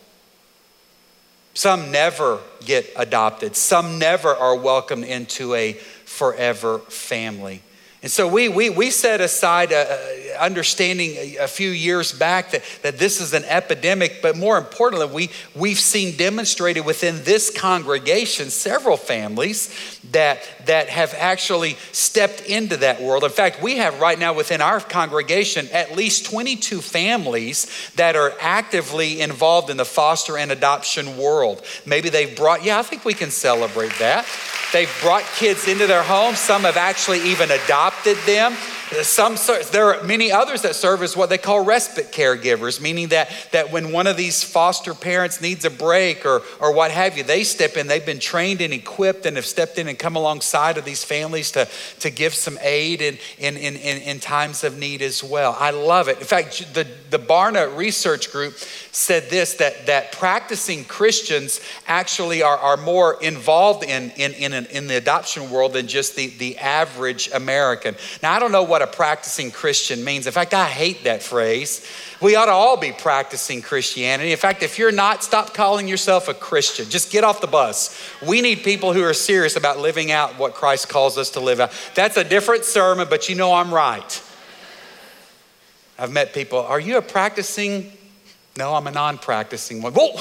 Some 1.59 1.91
never 1.91 2.39
get 2.65 2.89
adopted, 2.95 3.57
some 3.57 3.99
never 3.99 4.29
are 4.29 4.55
welcomed 4.55 5.03
into 5.03 5.55
a 5.55 5.73
forever 5.73 6.79
family. 6.79 7.63
And 8.01 8.13
so 8.13 8.29
we, 8.29 8.49
we, 8.49 8.71
we 8.71 8.93
set 8.93 9.21
aside 9.21 9.73
a, 9.73 10.28
understanding 10.39 11.37
a, 11.39 11.49
few 11.49 11.71
years 11.71 12.13
back 12.13 12.51
that, 12.51 12.63
that 12.83 12.99
this 12.99 13.21
is 13.21 13.33
an 13.33 13.45
epidemic, 13.45 14.21
but 14.23 14.37
more 14.37 14.59
importantly, 14.59 15.07
we, 15.07 15.31
we've 15.55 15.79
seen 15.79 16.17
demonstrated 16.17 16.85
within 16.85 17.23
this 17.25 17.51
congregation 17.51 18.51
several 18.51 18.97
families 18.97 19.99
that, 20.13 20.41
that 20.67 20.89
have 20.89 21.15
actually 21.19 21.75
stepped 21.93 22.43
into 22.43 22.77
that 22.79 23.01
world. 23.01 23.25
In 23.25 23.31
fact, 23.31 23.63
we 23.63 23.79
have 23.79 24.01
right 24.01 24.19
now 24.19 24.33
within 24.33 24.61
our 24.61 24.81
congregation 24.81 25.69
at 25.73 25.97
least 25.97 26.27
22 26.27 26.81
families 26.81 27.91
that 27.97 28.17
are 28.17 28.35
actively 28.41 29.21
involved 29.21 29.71
in 29.71 29.77
the 29.77 29.85
foster 29.85 30.39
and 30.39 30.51
adoption 30.53 31.17
world. 31.17 31.65
Maybe 31.87 32.09
they've 32.09 32.37
brought, 32.37 32.65
yeah, 32.65 32.79
I 32.79 32.83
think 32.83 33.05
we 33.05 33.15
can 33.15 33.31
celebrate 33.31 33.93
that. 33.99 34.27
They've 34.73 34.95
brought 35.01 35.23
kids 35.37 35.67
into 35.67 35.87
their 35.87 36.03
homes. 36.03 36.39
Some 36.39 36.63
have 36.63 36.77
actually 36.77 37.21
even 37.23 37.51
adopted 37.51 38.17
them. 38.27 38.55
Some 39.03 39.37
there 39.71 39.95
are 39.95 40.03
many 40.03 40.33
others 40.33 40.63
that 40.63 40.75
serve 40.75 41.03
as 41.03 41.17
what 41.17 41.29
they 41.29 41.39
call 41.39 41.65
respite 41.65 42.13
caregivers, 42.13 42.81
meaning 42.81 43.09
that, 43.09 43.31
that 43.53 43.71
when 43.71 43.93
one 43.93 44.07
of 44.07 44.17
these 44.17 44.43
foster 44.43 44.95
parents 44.95 45.41
needs 45.41 45.65
a 45.65 45.71
break 45.71 46.25
or, 46.25 46.43
or 46.61 46.73
what 46.73 46.91
have 46.91 47.17
you, 47.17 47.23
they 47.23 47.45
step 47.45 47.77
in. 47.77 47.87
They've 47.87 48.05
been 48.05 48.19
trained 48.19 48.61
and 48.61 48.73
equipped 48.73 49.27
and 49.27 49.37
have 49.37 49.47
stepped 49.47 49.79
in 49.79 49.89
and 49.89 49.99
come 49.99 50.17
alongside 50.17 50.79
of 50.79 50.85
these 50.85 51.05
families 51.05 51.51
to, 51.53 51.69
to 52.01 52.11
give 52.11 52.35
some 52.35 52.59
aid 52.63 53.03
in, 53.03 53.19
in, 53.39 53.57
in, 53.57 53.77
in 53.77 54.21
times 54.21 54.65
of 54.65 54.79
need 54.79 55.03
as 55.03 55.23
well. 55.23 55.57
I 55.59 55.71
love 55.71 56.09
it. 56.09 56.19
In 56.19 56.25
fact, 56.25 56.75
the, 56.75 56.87
the 57.11 57.19
Barna 57.19 57.77
Research 57.77 58.33
Group 58.33 58.57
said 58.99 59.31
this 59.31 59.55
that, 59.55 59.87
that 59.87 60.11
practicing 60.11 60.85
Christians 60.85 61.61
actually 61.87 62.43
are, 62.43 62.57
are 62.59 62.77
more 62.77 63.23
involved 63.23 63.85
in, 63.85 64.11
in, 64.17 64.33
in, 64.33 64.67
in 64.67 64.89
the 64.89 64.97
adoption 64.97 65.51
world 65.51 65.75
than 65.75 65.87
just 65.87 66.17
the, 66.17 66.27
the 66.27 66.59
average 66.59 67.31
American. 67.33 67.95
Now, 68.25 68.33
I 68.33 68.41
don't 68.41 68.51
know 68.51 68.65
what 68.65 68.83
a 68.83 68.89
practicing 68.89 69.53
Christian 69.53 70.03
means. 70.03 70.27
In 70.27 70.33
fact, 70.33 70.53
I 70.53 70.67
hate 70.67 71.05
that 71.05 71.23
phrase. 71.23 71.89
We 72.21 72.35
ought 72.35 72.47
to 72.47 72.53
all 72.53 72.77
be 72.77 72.91
practicing 72.91 73.63
Christianity. 73.63 74.33
In 74.33 74.37
fact, 74.37 74.65
if 74.65 74.81
you're 74.81 74.91
not, 74.91 75.23
stop 75.23 75.55
calling 75.55 75.87
yourself 75.87 76.27
a 76.27 76.35
Christian. 76.35 76.91
Just 76.91 77.13
get 77.13 77.23
off 77.23 77.41
the 77.41 77.47
bus. 77.47 77.97
We 78.27 78.41
need 78.41 78.65
people 78.65 78.93
who 78.93 79.05
are 79.05 79.15
serious 79.15 79.55
about 79.55 79.79
living 79.79 80.11
out 80.11 80.37
what 80.39 80.55
Christ 80.55 80.89
calls 80.89 81.17
us 81.17 81.31
to 81.31 81.41
live 81.41 81.61
out. 81.61 81.71
That's 81.95 82.17
a 82.17 82.25
different 82.25 82.65
sermon, 82.65 83.07
but 83.09 83.29
you 83.29 83.37
know 83.37 83.55
I'm 83.55 83.73
right. 83.73 84.25
I've 86.01 86.13
met 86.13 86.35
people, 86.35 86.59
are 86.59 86.81
you 86.81 86.99
a 86.99 87.03
practicing? 87.03 87.93
No, 88.59 88.75
I'm 88.75 88.89
a 88.89 88.91
non 88.91 89.19
practicing 89.19 89.83
one. 89.83 89.93
Whoa! 89.95 90.21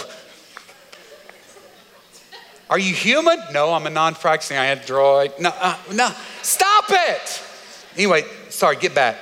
Are 2.69 2.77
you 2.77 2.93
human? 2.93 3.39
No, 3.51 3.73
I'm 3.73 3.87
a 3.87 3.89
non 3.89 4.13
practicing. 4.13 4.57
I 4.57 4.65
had 4.65 4.83
droid. 4.83 5.39
No, 5.39 5.51
uh, 5.59 5.75
no, 5.91 6.11
stop 6.43 6.85
it. 6.89 7.43
Anyway, 7.95 8.25
sorry, 8.49 8.75
get 8.75 8.93
back. 8.93 9.17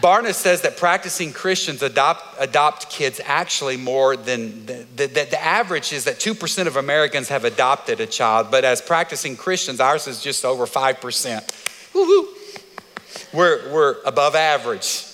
Barna 0.00 0.32
says 0.32 0.62
that 0.62 0.78
practicing 0.78 1.34
Christians 1.34 1.82
adopt, 1.82 2.22
adopt 2.40 2.88
kids 2.88 3.20
actually 3.22 3.76
more 3.76 4.16
than 4.16 4.64
the, 4.64 4.86
the, 4.96 5.06
the, 5.06 5.44
average 5.44 5.92
is 5.92 6.04
that 6.04 6.18
2% 6.18 6.66
of 6.66 6.76
Americans 6.76 7.28
have 7.28 7.44
adopted 7.44 8.00
a 8.00 8.06
child, 8.06 8.48
but 8.50 8.64
as 8.64 8.80
practicing 8.80 9.36
Christians, 9.36 9.80
ours 9.80 10.06
is 10.06 10.22
just 10.22 10.44
over 10.44 10.66
5%. 10.66 11.94
Woo-hoo. 11.94 12.28
We're, 13.36 13.72
we're 13.72 13.96
above 14.04 14.36
average 14.36 15.07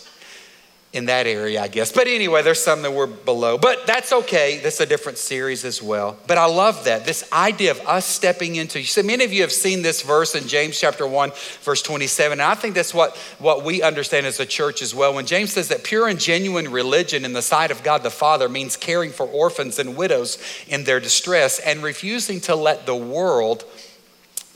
in 0.94 1.06
that 1.06 1.26
area, 1.26 1.60
I 1.60 1.66
guess. 1.66 1.90
But 1.90 2.06
anyway, 2.06 2.42
there's 2.42 2.62
some 2.62 2.82
that 2.82 2.92
were 2.92 3.08
below. 3.08 3.58
But 3.58 3.84
that's 3.84 4.12
okay. 4.12 4.60
That's 4.62 4.78
a 4.78 4.86
different 4.86 5.18
series 5.18 5.64
as 5.64 5.82
well. 5.82 6.16
But 6.28 6.38
I 6.38 6.46
love 6.46 6.84
that. 6.84 7.04
This 7.04 7.30
idea 7.32 7.72
of 7.72 7.80
us 7.80 8.06
stepping 8.06 8.54
into, 8.54 8.80
see, 8.84 9.02
many 9.02 9.24
of 9.24 9.32
you 9.32 9.42
have 9.42 9.50
seen 9.50 9.82
this 9.82 10.02
verse 10.02 10.36
in 10.36 10.46
James 10.46 10.78
chapter 10.78 11.04
1, 11.04 11.32
verse 11.62 11.82
27. 11.82 12.34
And 12.38 12.42
I 12.42 12.54
think 12.54 12.76
that's 12.76 12.94
what, 12.94 13.16
what 13.40 13.64
we 13.64 13.82
understand 13.82 14.24
as 14.24 14.38
a 14.38 14.46
church 14.46 14.82
as 14.82 14.94
well. 14.94 15.12
When 15.12 15.26
James 15.26 15.52
says 15.52 15.66
that 15.68 15.82
pure 15.82 16.06
and 16.06 16.18
genuine 16.18 16.70
religion 16.70 17.24
in 17.24 17.32
the 17.32 17.42
sight 17.42 17.72
of 17.72 17.82
God 17.82 18.04
the 18.04 18.10
Father 18.10 18.48
means 18.48 18.76
caring 18.76 19.10
for 19.10 19.26
orphans 19.26 19.80
and 19.80 19.96
widows 19.96 20.38
in 20.68 20.84
their 20.84 21.00
distress 21.00 21.58
and 21.58 21.82
refusing 21.82 22.40
to 22.42 22.54
let 22.54 22.86
the 22.86 22.94
world 22.94 23.64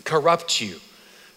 corrupt 0.04 0.60
you. 0.60 0.78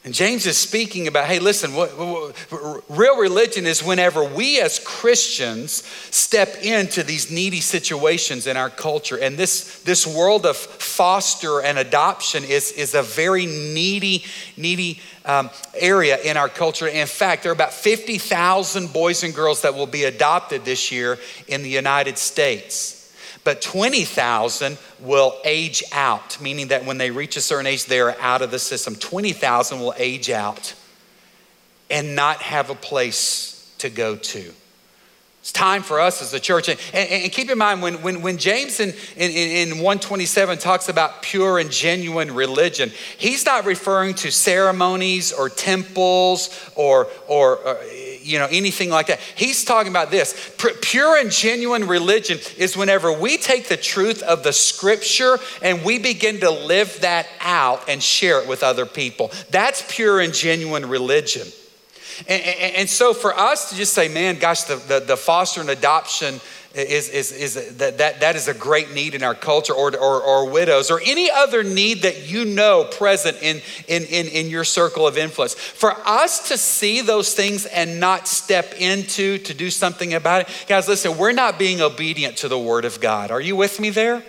And 0.04 0.16
James 0.16 0.48
is 0.48 0.58
speaking 0.58 1.08
about 1.08 1.28
hey, 1.28 1.38
listen, 1.38 1.76
what, 1.76 1.96
what, 1.96 2.84
real 2.90 3.18
religion 3.18 3.68
is 3.68 3.84
whenever 3.84 4.24
we 4.24 4.60
as 4.60 4.80
Christians 4.80 5.84
step 6.10 6.56
into 6.64 7.04
these 7.04 7.30
needy 7.30 7.62
situations 7.62 8.48
in 8.48 8.58
our 8.58 8.72
culture. 8.72 9.18
And 9.18 9.38
this, 9.38 9.84
this 9.84 10.08
world 10.08 10.48
of 10.48 10.58
foster 10.58 11.62
and 11.62 11.78
adoption 11.78 12.44
is, 12.44 12.72
is 12.72 12.96
a 12.96 13.04
very 13.04 13.46
needy, 13.46 14.26
needy 14.58 15.00
um, 15.24 15.52
area 15.76 16.18
in 16.20 16.36
our 16.36 16.50
culture. 16.50 16.88
In 16.88 17.06
fact, 17.06 17.44
there 17.44 17.52
are 17.52 17.54
about 17.54 17.74
50,000 17.74 18.92
boys 18.92 19.24
and 19.24 19.36
girls 19.36 19.62
that 19.62 19.76
will 19.76 19.86
be 19.86 20.06
adopted 20.06 20.66
this 20.66 20.92
year 20.92 21.20
in 21.48 21.62
the 21.62 21.70
United 21.70 22.18
States. 22.18 23.01
But 23.44 23.62
20,000 23.62 24.78
will 25.00 25.36
age 25.44 25.84
out, 25.92 26.40
meaning 26.40 26.68
that 26.68 26.86
when 26.86 26.98
they 26.98 27.10
reach 27.10 27.38
a 27.38 27.42
certain 27.42 27.66
age, 27.66 27.86
they 27.86 28.00
are 28.00 28.16
out 28.20 28.42
of 28.42 28.52
the 28.52 28.60
system. 28.60 28.96
20,000 28.96 29.80
will 29.80 29.94
age 29.98 30.30
out 30.30 30.76
and 31.90 32.16
not 32.16 32.38
have 32.38 32.70
a 32.70 32.76
place 32.76 33.74
to 33.80 33.90
go 33.90 34.16
to. 34.16 34.54
It's 35.42 35.52
time 35.52 35.82
for 35.82 36.00
us 36.00 36.22
as 36.22 36.36
a 36.36 36.40
church. 36.40 36.70
And, 36.70 36.80
and, 36.94 37.24
and 37.24 37.32
keep 37.32 37.50
in 37.50 37.58
mind, 37.58 37.82
when, 37.82 38.04
when, 38.04 38.22
when 38.22 38.38
James 38.38 38.80
in, 38.80 38.94
in, 39.18 39.32
in 39.32 39.70
127 39.78 40.60
talks 40.60 40.88
about 40.88 41.24
pure 41.24 41.58
and 41.58 41.72
genuine 41.72 42.36
religion, 42.36 42.92
he's 43.18 43.44
not 43.44 43.66
referring 43.66 44.14
to 44.16 44.32
ceremonies 44.32 45.34
or 45.34 45.50
temples 45.50 46.72
or, 46.76 47.08
or, 47.28 47.58
or 47.58 47.78
you 48.24 48.40
know, 48.40 48.48
anything 48.52 48.90
like 48.90 49.08
that. 49.08 49.20
He's 49.36 49.64
talking 49.64 49.92
about 49.92 50.12
this. 50.12 50.56
Pure 50.82 51.18
and 51.18 51.32
genuine 51.32 51.88
religion 51.88 52.40
is 52.58 52.78
whenever 52.78 53.12
we 53.12 53.38
take 53.38 53.68
the 53.68 53.78
truth 53.78 54.22
of 54.24 54.44
the 54.44 54.54
scripture 54.54 55.38
and 55.62 55.84
we 55.84 56.00
begin 56.00 56.40
to 56.40 56.50
live 56.50 57.00
that 57.02 57.28
out 57.40 57.88
and 57.90 58.02
share 58.02 58.42
it 58.42 58.48
with 58.48 58.64
other 58.64 58.86
people. 58.86 59.32
That's 59.50 59.84
pure 59.94 60.20
and 60.20 60.34
genuine 60.34 60.88
religion. 60.88 61.48
And, 62.28 62.44
and, 62.44 62.76
and 62.76 62.90
so 62.90 63.14
for 63.14 63.38
us 63.38 63.70
to 63.70 63.76
just 63.76 63.94
say, 63.94 64.08
man, 64.08 64.38
gosh, 64.38 64.64
the, 64.64 64.76
the, 64.76 65.00
the 65.00 65.18
foster 65.18 65.62
and 65.62 65.70
adoption 65.70 66.40
is, 66.74 67.10
is, 67.10 67.32
is 67.34 67.78
that, 67.78 67.98
that, 67.98 68.22
that 68.22 68.36
is 68.36 68.48
a 68.48 68.54
great 68.54 68.94
need 68.94 69.14
in 69.14 69.24
our 69.24 69.36
culture, 69.36 69.74
or, 69.74 69.96
or, 69.98 70.22
or 70.22 70.50
widows, 70.50 70.90
or 70.90 71.02
any 71.06 71.30
other 71.30 71.64
need 71.64 72.04
that 72.04 72.30
you 72.30 72.46
know 72.46 72.86
present 72.86 73.38
in, 73.42 73.62
in, 73.88 74.04
in, 74.04 74.28
in 74.28 74.50
your 74.50 74.64
circle 74.64 75.06
of 75.06 75.18
influence. 75.18 75.54
For 75.54 75.92
us 76.06 76.48
to 76.48 76.58
see 76.58 77.02
those 77.02 77.34
things 77.34 77.66
and 77.66 78.00
not 78.00 78.28
step 78.28 78.74
into 78.80 79.38
to 79.40 79.54
do 79.54 79.70
something 79.70 80.14
about 80.14 80.42
it, 80.42 80.66
guys, 80.68 80.88
listen, 80.88 81.18
we're 81.18 81.34
not 81.34 81.60
being 81.60 81.82
obedient 81.82 82.38
to 82.38 82.48
the 82.48 82.60
Word 82.60 82.86
of 82.86 83.02
God. 83.02 83.32
Are 83.32 83.42
you 83.42 83.56
with 83.56 83.80
me 83.80 83.90
there? 83.90 84.24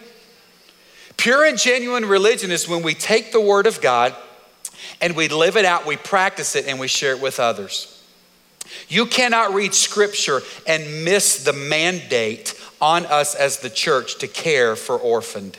Pure 1.16 1.44
and 1.44 1.58
genuine 1.58 2.06
religion 2.06 2.50
is 2.50 2.68
when 2.68 2.82
we 2.82 2.94
take 2.94 3.30
the 3.30 3.40
Word 3.40 3.66
of 3.66 3.80
God 3.80 4.16
and 5.00 5.14
we 5.14 5.28
live 5.28 5.56
it 5.56 5.64
out, 5.64 5.86
we 5.86 5.96
practice 5.96 6.56
it, 6.56 6.66
and 6.66 6.80
we 6.80 6.88
share 6.88 7.14
it 7.14 7.22
with 7.22 7.38
others. 7.38 7.91
You 8.88 9.06
cannot 9.06 9.54
read 9.54 9.74
scripture 9.74 10.40
and 10.66 11.04
miss 11.04 11.44
the 11.44 11.52
mandate 11.52 12.54
on 12.80 13.06
us 13.06 13.34
as 13.34 13.58
the 13.58 13.70
church 13.70 14.18
to 14.18 14.28
care 14.28 14.76
for 14.76 14.96
orphaned. 14.96 15.58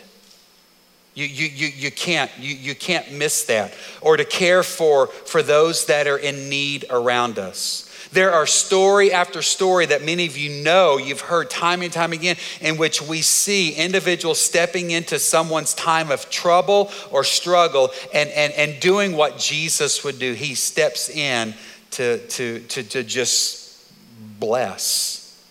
You, 1.15 1.25
you, 1.25 1.47
you, 1.47 1.67
you, 1.67 1.91
can't, 1.91 2.31
you, 2.39 2.55
you 2.55 2.75
can't 2.75 3.11
miss 3.13 3.45
that. 3.45 3.73
Or 4.01 4.17
to 4.17 4.25
care 4.25 4.63
for, 4.63 5.07
for 5.07 5.43
those 5.43 5.85
that 5.85 6.07
are 6.07 6.17
in 6.17 6.49
need 6.49 6.85
around 6.89 7.37
us. 7.37 7.89
There 8.11 8.31
are 8.31 8.45
story 8.45 9.11
after 9.11 9.41
story 9.41 9.87
that 9.87 10.03
many 10.03 10.27
of 10.27 10.37
you 10.37 10.63
know, 10.63 10.97
you've 10.97 11.21
heard 11.21 11.49
time 11.49 11.81
and 11.81 11.91
time 11.91 12.13
again, 12.13 12.35
in 12.61 12.77
which 12.77 13.01
we 13.01 13.21
see 13.21 13.73
individuals 13.73 14.39
stepping 14.39 14.91
into 14.91 15.17
someone's 15.17 15.73
time 15.73 16.11
of 16.11 16.29
trouble 16.29 16.91
or 17.09 17.23
struggle 17.23 17.89
and, 18.13 18.29
and, 18.29 18.53
and 18.53 18.79
doing 18.79 19.15
what 19.15 19.39
Jesus 19.39 20.03
would 20.03 20.19
do. 20.19 20.33
He 20.33 20.53
steps 20.53 21.09
in 21.09 21.55
to, 21.93 22.19
to, 22.27 22.59
to, 22.59 22.83
to 22.83 23.03
just 23.03 23.91
bless. 24.39 25.43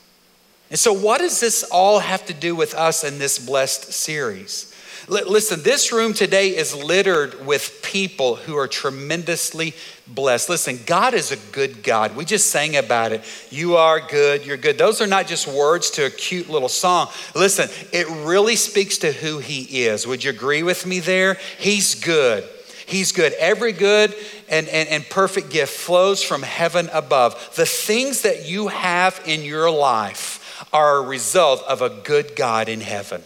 And 0.70 0.78
so, 0.78 0.92
what 0.92 1.18
does 1.18 1.40
this 1.40 1.64
all 1.64 1.99
have 1.99 2.25
to 2.26 2.34
do 2.34 2.56
with 2.56 2.75
us 2.75 3.04
in 3.04 3.18
this 3.18 3.38
blessed 3.38 3.92
series? 3.92 4.72
Listen, 5.08 5.62
this 5.62 5.92
room 5.92 6.14
today 6.14 6.56
is 6.56 6.75
littered 6.76 7.44
with 7.44 7.80
people 7.82 8.37
who 8.37 8.56
are 8.56 8.68
tremendously 8.68 9.75
blessed. 10.06 10.49
Listen, 10.49 10.78
God 10.87 11.12
is 11.12 11.32
a 11.32 11.37
good 11.52 11.82
God. 11.82 12.14
We 12.14 12.25
just 12.25 12.50
sang 12.50 12.76
about 12.76 13.11
it. 13.11 13.25
You 13.50 13.76
are 13.76 14.00
good, 14.00 14.46
you're 14.46 14.56
good. 14.56 14.78
Those 14.78 15.00
are 15.00 15.06
not 15.08 15.26
just 15.26 15.49
words 15.49 15.90
to 15.92 16.06
a 16.06 16.11
cute 16.11 16.49
little 16.49 16.68
song. 16.68 17.08
Listen, 17.34 17.68
it 17.92 18.06
really 18.25 18.54
speaks 18.54 18.99
to 18.99 19.12
who 19.12 19.38
He 19.38 19.84
is. 19.84 20.06
Would 20.06 20.22
you 20.22 20.30
agree 20.30 20.62
with 20.62 20.87
me 20.87 21.00
there? 21.00 21.37
He's 21.58 21.96
good. 21.96 22.49
He's 22.86 23.12
good. 23.12 23.32
Every 23.34 23.72
good 23.72 24.14
and, 24.48 24.68
and, 24.68 24.88
and 24.88 25.08
perfect 25.08 25.50
gift 25.50 25.72
flows 25.72 26.22
from 26.22 26.42
heaven 26.42 26.88
above. 26.92 27.54
The 27.56 27.66
things 27.66 28.22
that 28.22 28.48
you 28.48 28.68
have 28.68 29.20
in 29.26 29.42
your 29.42 29.70
life 29.70 30.66
are 30.72 30.98
a 30.98 31.02
result 31.02 31.62
of 31.64 31.82
a 31.82 31.88
good 31.88 32.36
God 32.36 32.68
in 32.68 32.80
heaven. 32.80 33.22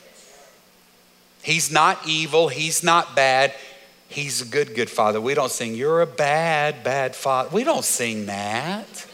He's 1.43 1.71
not 1.71 2.07
evil, 2.07 2.49
He's 2.49 2.83
not 2.83 3.15
bad. 3.15 3.55
He's 4.09 4.41
a 4.41 4.45
good, 4.45 4.75
good 4.75 4.89
father. 4.89 5.21
We 5.21 5.35
don't 5.35 5.51
sing, 5.51 5.75
You're 5.75 6.03
a 6.03 6.07
bad, 6.07 6.85
bad 6.85 7.15
father. 7.15 7.51
We 7.53 7.65
don't 7.65 7.85
sing 7.85 8.27
that. 8.27 9.07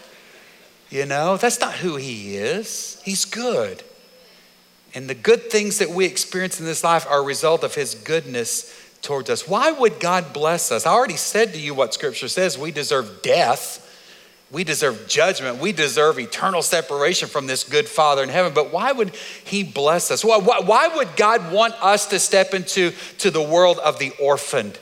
You 0.90 1.06
know, 1.06 1.36
that's 1.36 1.60
not 1.60 1.74
who 1.74 1.96
He 1.96 2.36
is. 2.36 3.00
He's 3.04 3.24
good. 3.24 3.82
And 4.94 5.08
the 5.08 5.14
good 5.14 5.50
things 5.50 5.78
that 5.78 5.88
we 5.88 6.04
experience 6.04 6.60
in 6.60 6.66
this 6.66 6.84
life 6.84 7.06
are 7.08 7.20
a 7.20 7.24
result 7.24 7.64
of 7.64 7.74
His 7.74 7.94
goodness 7.94 8.81
towards 9.02 9.28
us. 9.28 9.46
Why 9.46 9.72
would 9.72 10.00
God 10.00 10.32
bless 10.32 10.72
us? 10.72 10.86
I 10.86 10.92
already 10.92 11.16
said 11.16 11.52
to 11.52 11.60
you 11.60 11.74
what 11.74 11.92
Scripture 11.92 12.28
says 12.28 12.56
we 12.56 12.70
deserve 12.70 13.20
death. 13.22 13.80
We 14.50 14.64
deserve 14.64 15.08
judgment. 15.08 15.58
We 15.58 15.72
deserve 15.72 16.18
eternal 16.18 16.60
separation 16.60 17.28
from 17.28 17.46
this 17.46 17.64
good 17.64 17.88
Father 17.88 18.22
in 18.22 18.28
heaven. 18.28 18.52
But 18.54 18.70
why 18.70 18.92
would 18.92 19.14
He 19.44 19.64
bless 19.64 20.10
us? 20.10 20.24
Why, 20.24 20.38
why, 20.38 20.60
why 20.60 20.88
would 20.88 21.16
God 21.16 21.52
want 21.52 21.74
us 21.82 22.06
to 22.08 22.18
step 22.18 22.52
into 22.52 22.92
to 23.18 23.30
the 23.30 23.42
world 23.42 23.78
of 23.78 23.98
the 23.98 24.12
orphaned? 24.20 24.78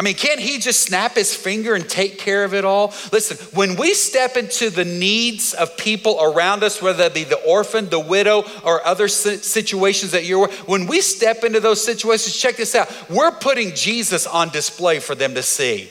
I 0.00 0.02
mean, 0.02 0.14
can't 0.14 0.40
he 0.40 0.58
just 0.58 0.82
snap 0.82 1.16
his 1.16 1.34
finger 1.34 1.74
and 1.74 1.86
take 1.86 2.16
care 2.16 2.42
of 2.42 2.54
it 2.54 2.64
all? 2.64 2.94
Listen, 3.12 3.36
when 3.54 3.76
we 3.76 3.92
step 3.92 4.38
into 4.38 4.70
the 4.70 4.86
needs 4.86 5.52
of 5.52 5.76
people 5.76 6.16
around 6.22 6.62
us, 6.62 6.80
whether 6.80 7.02
that 7.02 7.12
be 7.12 7.24
the 7.24 7.36
orphan, 7.44 7.90
the 7.90 8.00
widow, 8.00 8.44
or 8.64 8.82
other 8.86 9.08
situations 9.08 10.12
that 10.12 10.24
you're, 10.24 10.48
when 10.64 10.86
we 10.86 11.02
step 11.02 11.44
into 11.44 11.60
those 11.60 11.84
situations, 11.84 12.34
check 12.34 12.56
this 12.56 12.74
out. 12.74 12.90
We're 13.10 13.30
putting 13.30 13.74
Jesus 13.74 14.26
on 14.26 14.48
display 14.48 15.00
for 15.00 15.14
them 15.14 15.34
to 15.34 15.42
see. 15.42 15.90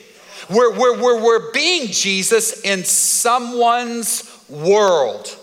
We're, 0.49 0.75
we're, 0.75 0.99
we're, 0.99 1.23
we're 1.23 1.51
being 1.51 1.89
Jesus 1.89 2.61
in 2.63 2.85
someone's 2.85 4.43
world. 4.49 5.37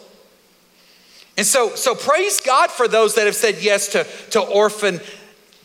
And 1.37 1.46
so, 1.46 1.75
so 1.75 1.94
praise 1.94 2.40
God 2.40 2.70
for 2.70 2.88
those 2.88 3.14
that 3.14 3.26
have 3.26 3.37
said 3.37 3.56
yes 3.61 3.88
to, 3.88 4.04
to 4.30 4.40
orphan 4.40 5.00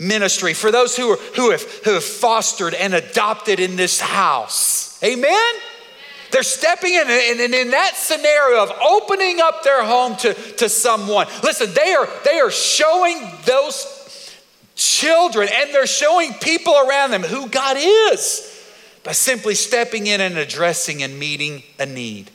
ministry, 0.01 0.53
for 0.53 0.71
those 0.71 0.97
who, 0.97 1.11
are, 1.11 1.17
who, 1.35 1.51
have, 1.51 1.61
who 1.61 1.93
have 1.93 2.03
fostered 2.03 2.73
and 2.73 2.93
adopted 2.93 3.59
in 3.59 3.75
this 3.75 4.01
house. 4.01 5.01
Amen? 5.03 5.53
They're 6.31 6.43
stepping 6.43 6.93
in, 6.93 7.07
and 7.09 7.53
in 7.53 7.71
that 7.71 7.95
scenario 7.95 8.63
of 8.63 8.71
opening 8.81 9.39
up 9.41 9.63
their 9.63 9.83
home 9.83 10.15
to, 10.17 10.33
to 10.33 10.69
someone, 10.69 11.27
listen, 11.43 11.73
they 11.73 11.93
are, 11.93 12.07
they 12.23 12.39
are 12.39 12.51
showing 12.51 13.21
those 13.45 13.85
children 14.75 15.49
and 15.53 15.73
they're 15.73 15.85
showing 15.85 16.33
people 16.35 16.73
around 16.73 17.11
them 17.11 17.23
who 17.23 17.47
God 17.49 17.77
is 17.79 18.47
by 19.03 19.11
simply 19.11 19.55
stepping 19.55 20.07
in 20.07 20.21
and 20.21 20.37
addressing 20.37 21.03
and 21.03 21.19
meeting 21.19 21.63
a 21.79 21.85
need. 21.85 22.31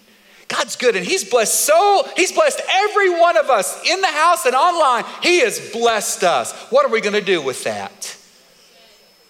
God's 0.49 0.77
good 0.77 0.97
and 0.97 1.05
He's 1.05 1.25
blessed 1.25 1.61
so, 1.61 2.09
He's 2.17 2.33
blessed 2.33 2.61
every 2.69 3.19
one 3.19 3.37
of 3.37 3.51
us 3.51 3.83
in 3.89 4.01
the 4.01 4.07
house 4.07 4.47
and 4.47 4.55
online. 4.55 5.05
He 5.23 5.41
has 5.41 5.71
blessed 5.73 6.25
us. 6.25 6.53
What 6.71 6.87
are 6.87 6.91
we 6.91 7.01
going 7.01 7.15
to 7.15 7.21
do 7.21 7.43
with 7.43 7.65
that? 7.65 8.17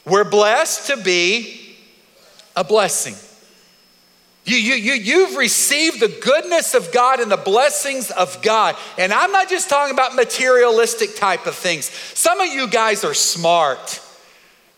We're 0.05 0.29
blessed 0.29 0.89
to 0.89 1.03
be 1.03 1.77
a 2.55 2.63
blessing. 2.63 3.15
You, 4.45 4.57
you, 4.57 4.75
you, 4.75 4.93
you've 4.93 5.37
received 5.37 5.99
the 5.99 6.21
goodness 6.23 6.75
of 6.75 6.93
God 6.93 7.19
and 7.19 7.31
the 7.31 7.37
blessings 7.37 8.13
of 8.13 8.41
God. 8.43 8.77
And 8.97 9.13
I'm 9.13 9.33
not 9.33 9.51
just 9.51 9.69
talking 9.69 9.93
about 9.93 10.15
materialistic 10.15 11.17
type 11.17 11.47
of 11.47 11.57
things. 11.57 11.87
Some 11.87 12.41
of 12.41 12.47
you 12.47 12.69
guys 12.69 13.03
are 13.03 13.13
smart. 13.13 14.01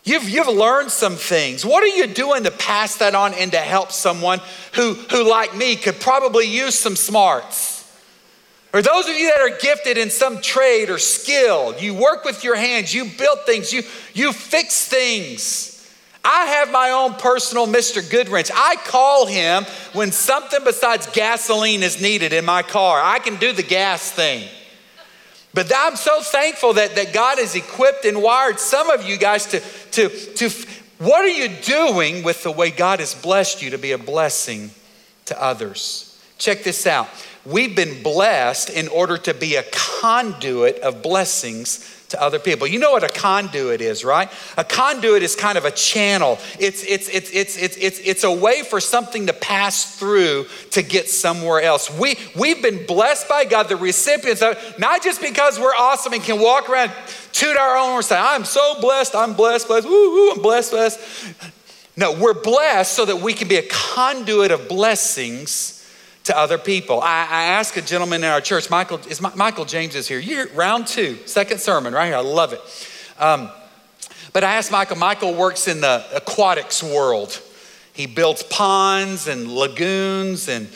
You've, 0.08 0.26
you've 0.26 0.48
learned 0.48 0.90
some 0.90 1.16
things. 1.16 1.66
What 1.66 1.82
are 1.82 1.88
you 1.88 2.06
doing 2.06 2.44
to 2.44 2.50
pass 2.50 2.96
that 2.96 3.14
on 3.14 3.34
and 3.34 3.52
to 3.52 3.58
help 3.58 3.92
someone 3.92 4.40
who, 4.72 4.94
who, 4.94 5.28
like 5.28 5.54
me, 5.54 5.76
could 5.76 6.00
probably 6.00 6.46
use 6.46 6.74
some 6.74 6.96
smarts? 6.96 7.84
Or 8.72 8.80
those 8.80 9.06
of 9.06 9.14
you 9.14 9.30
that 9.30 9.40
are 9.40 9.58
gifted 9.58 9.98
in 9.98 10.08
some 10.08 10.40
trade 10.40 10.88
or 10.88 10.98
skill, 10.98 11.78
you 11.78 11.92
work 11.92 12.24
with 12.24 12.42
your 12.42 12.56
hands, 12.56 12.94
you 12.94 13.04
build 13.18 13.40
things, 13.44 13.70
you, 13.70 13.82
you 14.14 14.32
fix 14.32 14.88
things. 14.88 15.74
I 16.24 16.46
have 16.46 16.70
my 16.70 16.88
own 16.90 17.14
personal 17.14 17.66
Mr. 17.66 18.00
Goodwrench. 18.00 18.50
I 18.54 18.76
call 18.76 19.26
him 19.26 19.64
when 19.92 20.10
something 20.10 20.60
besides 20.64 21.06
gasoline 21.08 21.82
is 21.82 22.00
needed 22.00 22.32
in 22.32 22.46
my 22.46 22.62
car. 22.62 22.98
I 23.02 23.18
can 23.18 23.36
do 23.36 23.52
the 23.52 23.62
gas 23.62 24.10
thing. 24.10 24.48
But 25.58 25.72
I'm 25.76 25.96
so 25.96 26.20
thankful 26.20 26.74
that, 26.74 26.94
that 26.94 27.12
God 27.12 27.38
has 27.38 27.56
equipped 27.56 28.04
and 28.04 28.22
wired 28.22 28.60
some 28.60 28.90
of 28.90 29.02
you 29.02 29.16
guys 29.16 29.44
to, 29.46 29.58
to, 29.90 30.08
to, 30.08 30.50
what 30.98 31.24
are 31.24 31.26
you 31.26 31.48
doing 31.48 32.22
with 32.22 32.44
the 32.44 32.52
way 32.52 32.70
God 32.70 33.00
has 33.00 33.12
blessed 33.12 33.60
you 33.60 33.70
to 33.70 33.78
be 33.78 33.90
a 33.90 33.98
blessing 33.98 34.70
to 35.24 35.42
others? 35.42 36.16
Check 36.38 36.62
this 36.62 36.86
out. 36.86 37.08
We've 37.44 37.74
been 37.74 38.04
blessed 38.04 38.70
in 38.70 38.86
order 38.86 39.18
to 39.18 39.34
be 39.34 39.56
a 39.56 39.64
conduit 39.72 40.78
of 40.78 41.02
blessings 41.02 41.97
to 42.08 42.22
other 42.22 42.38
people. 42.38 42.66
You 42.66 42.78
know 42.78 42.92
what 42.92 43.04
a 43.04 43.08
conduit 43.08 43.80
is, 43.80 44.04
right? 44.04 44.30
A 44.56 44.64
conduit 44.64 45.22
is 45.22 45.36
kind 45.36 45.58
of 45.58 45.64
a 45.64 45.70
channel. 45.70 46.38
It's 46.58 46.82
it's 46.84 47.08
it's 47.08 47.30
it's 47.30 47.56
it's 47.56 47.76
it's, 47.76 47.98
it's 47.98 48.24
a 48.24 48.32
way 48.32 48.62
for 48.62 48.80
something 48.80 49.26
to 49.26 49.32
pass 49.34 49.98
through 49.98 50.46
to 50.70 50.82
get 50.82 51.08
somewhere 51.08 51.60
else. 51.60 51.90
We 51.90 52.16
we've 52.34 52.62
been 52.62 52.86
blessed 52.86 53.28
by 53.28 53.44
God, 53.44 53.68
the 53.68 53.76
recipients 53.76 54.40
of 54.40 54.56
not 54.78 55.02
just 55.02 55.20
because 55.20 55.58
we're 55.58 55.74
awesome 55.74 56.14
and 56.14 56.22
can 56.22 56.40
walk 56.40 56.70
around, 56.70 56.92
toot 57.32 57.56
our 57.56 57.76
own 57.76 57.90
horn, 57.90 58.02
say, 58.02 58.18
I'm 58.18 58.44
so 58.44 58.80
blessed, 58.80 59.14
I'm 59.14 59.34
blessed, 59.34 59.68
blessed, 59.68 59.86
woo, 59.86 60.10
woo, 60.10 60.32
I'm 60.32 60.42
blessed, 60.42 60.70
blessed. 60.70 61.00
No, 61.96 62.12
we're 62.12 62.40
blessed 62.40 62.92
so 62.92 63.04
that 63.04 63.16
we 63.16 63.35
can 63.35 63.48
be 63.48 63.56
a 63.56 63.68
conduit 63.68 64.50
of 64.50 64.68
blessings 64.68 65.77
to 66.28 66.38
other 66.38 66.56
people. 66.56 67.00
I, 67.00 67.26
I 67.28 67.42
asked 67.44 67.76
a 67.76 67.82
gentleman 67.82 68.22
in 68.22 68.30
our 68.30 68.40
church, 68.40 68.70
Michael, 68.70 69.00
is 69.08 69.20
Michael 69.20 69.64
James 69.64 69.94
is 69.94 70.06
here. 70.06 70.48
Round 70.54 70.86
two, 70.86 71.18
second 71.26 71.60
sermon 71.60 71.92
right 71.92 72.06
here. 72.06 72.16
I 72.16 72.20
love 72.20 72.52
it. 72.52 72.60
Um, 73.18 73.50
but 74.32 74.44
I 74.44 74.54
asked 74.54 74.70
Michael, 74.70 74.96
Michael 74.96 75.34
works 75.34 75.68
in 75.68 75.80
the 75.80 76.04
aquatics 76.14 76.82
world. 76.82 77.40
He 77.92 78.06
builds 78.06 78.42
ponds 78.44 79.26
and 79.26 79.50
lagoons 79.50 80.48
and 80.48 80.68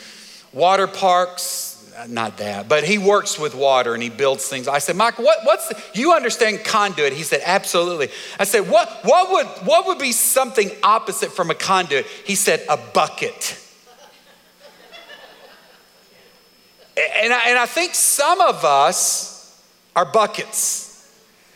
water 0.51 0.87
parks. 0.87 1.69
Not 2.07 2.37
that, 2.37 2.67
but 2.67 2.83
he 2.83 2.97
works 2.97 3.37
with 3.37 3.53
water 3.53 3.93
and 3.93 4.01
he 4.01 4.09
builds 4.09 4.47
things. 4.49 4.67
I 4.67 4.79
said, 4.79 4.95
Michael, 4.95 5.23
what, 5.23 5.37
what's 5.43 5.67
the, 5.67 5.81
you 5.93 6.13
understand 6.13 6.63
conduit? 6.65 7.13
He 7.13 7.21
said, 7.21 7.41
absolutely. 7.45 8.09
I 8.39 8.45
said, 8.45 8.67
what, 8.67 8.89
what, 9.03 9.31
would, 9.31 9.67
what 9.67 9.85
would 9.85 9.99
be 9.99 10.11
something 10.11 10.71
opposite 10.81 11.31
from 11.31 11.51
a 11.51 11.55
conduit? 11.55 12.07
He 12.25 12.33
said, 12.33 12.65
a 12.67 12.77
bucket. 12.77 13.62
And 16.95 17.33
I, 17.33 17.49
and 17.49 17.57
I 17.57 17.65
think 17.65 17.95
some 17.95 18.39
of 18.41 18.63
us 18.63 19.61
are 19.95 20.05
buckets. 20.05 20.89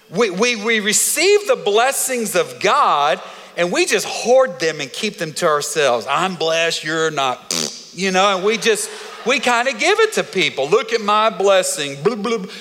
We, 0.10 0.30
we, 0.30 0.56
we 0.56 0.80
receive 0.80 1.47
the 1.47 1.56
blessings 1.56 2.36
of 2.36 2.60
God 2.60 3.21
and 3.58 3.71
we 3.71 3.86
just 3.86 4.06
hoard 4.08 4.60
them 4.60 4.80
and 4.80 4.91
keep 4.91 5.17
them 5.17 5.34
to 5.34 5.47
ourselves. 5.47 6.06
I'm 6.10 6.36
blessed, 6.36 6.84
you're 6.84 7.12
not, 7.12 7.91
you 7.93 8.12
know, 8.12 8.36
and 8.36 8.45
we 8.45 8.58
just, 8.58 8.89
we 9.26 9.39
kind 9.39 9.67
of 9.67 9.80
give 9.80 10.00
it 10.00 10.13
to 10.13 10.23
people. 10.23 10.69
Look 10.69 10.93
at 10.93 11.02
my 11.02 11.30
blessing. 11.30 12.02
Blah, 12.04 12.15
blah, 12.15 12.38
blah. 12.38 12.54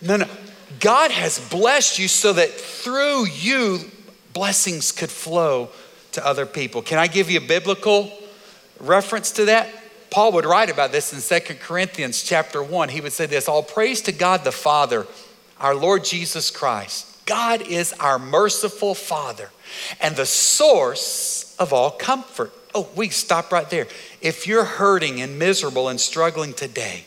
No, 0.00 0.16
no. 0.16 0.26
God 0.80 1.10
has 1.10 1.38
blessed 1.50 1.98
you 1.98 2.08
so 2.08 2.32
that 2.34 2.50
through 2.50 3.26
you, 3.26 3.80
blessings 4.32 4.92
could 4.92 5.10
flow 5.10 5.70
to 6.12 6.24
other 6.24 6.46
people. 6.46 6.82
Can 6.82 6.98
I 6.98 7.06
give 7.06 7.30
you 7.30 7.38
a 7.38 7.46
biblical 7.46 8.12
reference 8.80 9.32
to 9.32 9.46
that? 9.46 9.68
Paul 10.14 10.30
would 10.30 10.46
write 10.46 10.70
about 10.70 10.92
this 10.92 11.12
in 11.12 11.18
Second 11.18 11.58
Corinthians 11.58 12.22
chapter 12.22 12.62
1. 12.62 12.88
He 12.90 13.00
would 13.00 13.12
say 13.12 13.26
this 13.26 13.48
All 13.48 13.64
praise 13.64 14.00
to 14.02 14.12
God 14.12 14.44
the 14.44 14.52
Father, 14.52 15.08
our 15.58 15.74
Lord 15.74 16.04
Jesus 16.04 16.52
Christ. 16.52 17.26
God 17.26 17.62
is 17.62 17.92
our 17.94 18.20
merciful 18.20 18.94
Father 18.94 19.50
and 20.00 20.14
the 20.14 20.24
source 20.24 21.56
of 21.58 21.72
all 21.72 21.90
comfort. 21.90 22.52
Oh, 22.76 22.88
we 22.94 23.08
stop 23.08 23.50
right 23.50 23.68
there. 23.68 23.88
If 24.20 24.46
you're 24.46 24.64
hurting 24.64 25.20
and 25.20 25.36
miserable 25.36 25.88
and 25.88 26.00
struggling 26.00 26.52
today, 26.52 27.06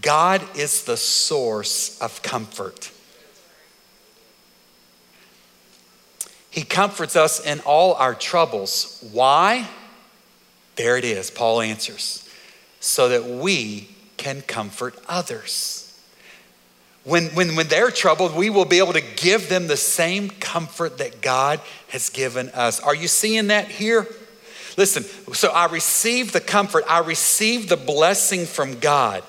God 0.00 0.40
is 0.56 0.84
the 0.84 0.96
source 0.96 2.00
of 2.00 2.22
comfort. 2.22 2.90
He 6.50 6.62
comforts 6.62 7.16
us 7.16 7.44
in 7.44 7.60
all 7.66 7.92
our 7.96 8.14
troubles. 8.14 9.06
Why? 9.12 9.68
There 10.76 10.96
it 10.96 11.04
is. 11.04 11.30
Paul 11.30 11.60
answers 11.60 12.26
so 12.80 13.10
that 13.10 13.26
we 13.26 13.88
can 14.16 14.42
comfort 14.42 14.94
others. 15.08 15.86
When, 17.04 17.26
when, 17.28 17.56
when 17.56 17.68
they're 17.68 17.90
troubled, 17.90 18.34
we 18.34 18.50
will 18.50 18.66
be 18.66 18.78
able 18.78 18.92
to 18.92 19.00
give 19.16 19.48
them 19.48 19.68
the 19.68 19.76
same 19.76 20.28
comfort 20.28 20.98
that 20.98 21.22
God 21.22 21.60
has 21.88 22.10
given 22.10 22.50
us. 22.50 22.80
Are 22.80 22.94
you 22.94 23.08
seeing 23.08 23.46
that 23.46 23.68
here? 23.68 24.06
Listen, 24.76 25.02
so 25.34 25.48
I 25.48 25.66
received 25.66 26.32
the 26.32 26.40
comfort, 26.40 26.84
I 26.88 26.98
received 27.00 27.68
the 27.68 27.76
blessing 27.76 28.46
from 28.46 28.78
God. 28.78 29.22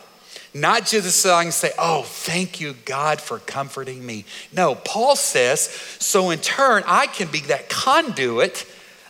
Not 0.53 0.85
just 0.85 1.15
so 1.21 1.33
I 1.33 1.43
can 1.43 1.53
say, 1.53 1.71
oh, 1.79 2.03
thank 2.03 2.59
you, 2.59 2.75
God, 2.83 3.21
for 3.21 3.39
comforting 3.39 4.05
me. 4.05 4.25
No, 4.51 4.75
Paul 4.75 5.15
says, 5.15 5.61
so 5.61 6.29
in 6.29 6.39
turn, 6.39 6.83
I 6.85 7.07
can 7.07 7.29
be 7.29 7.39
that 7.41 7.69
conduit 7.69 8.65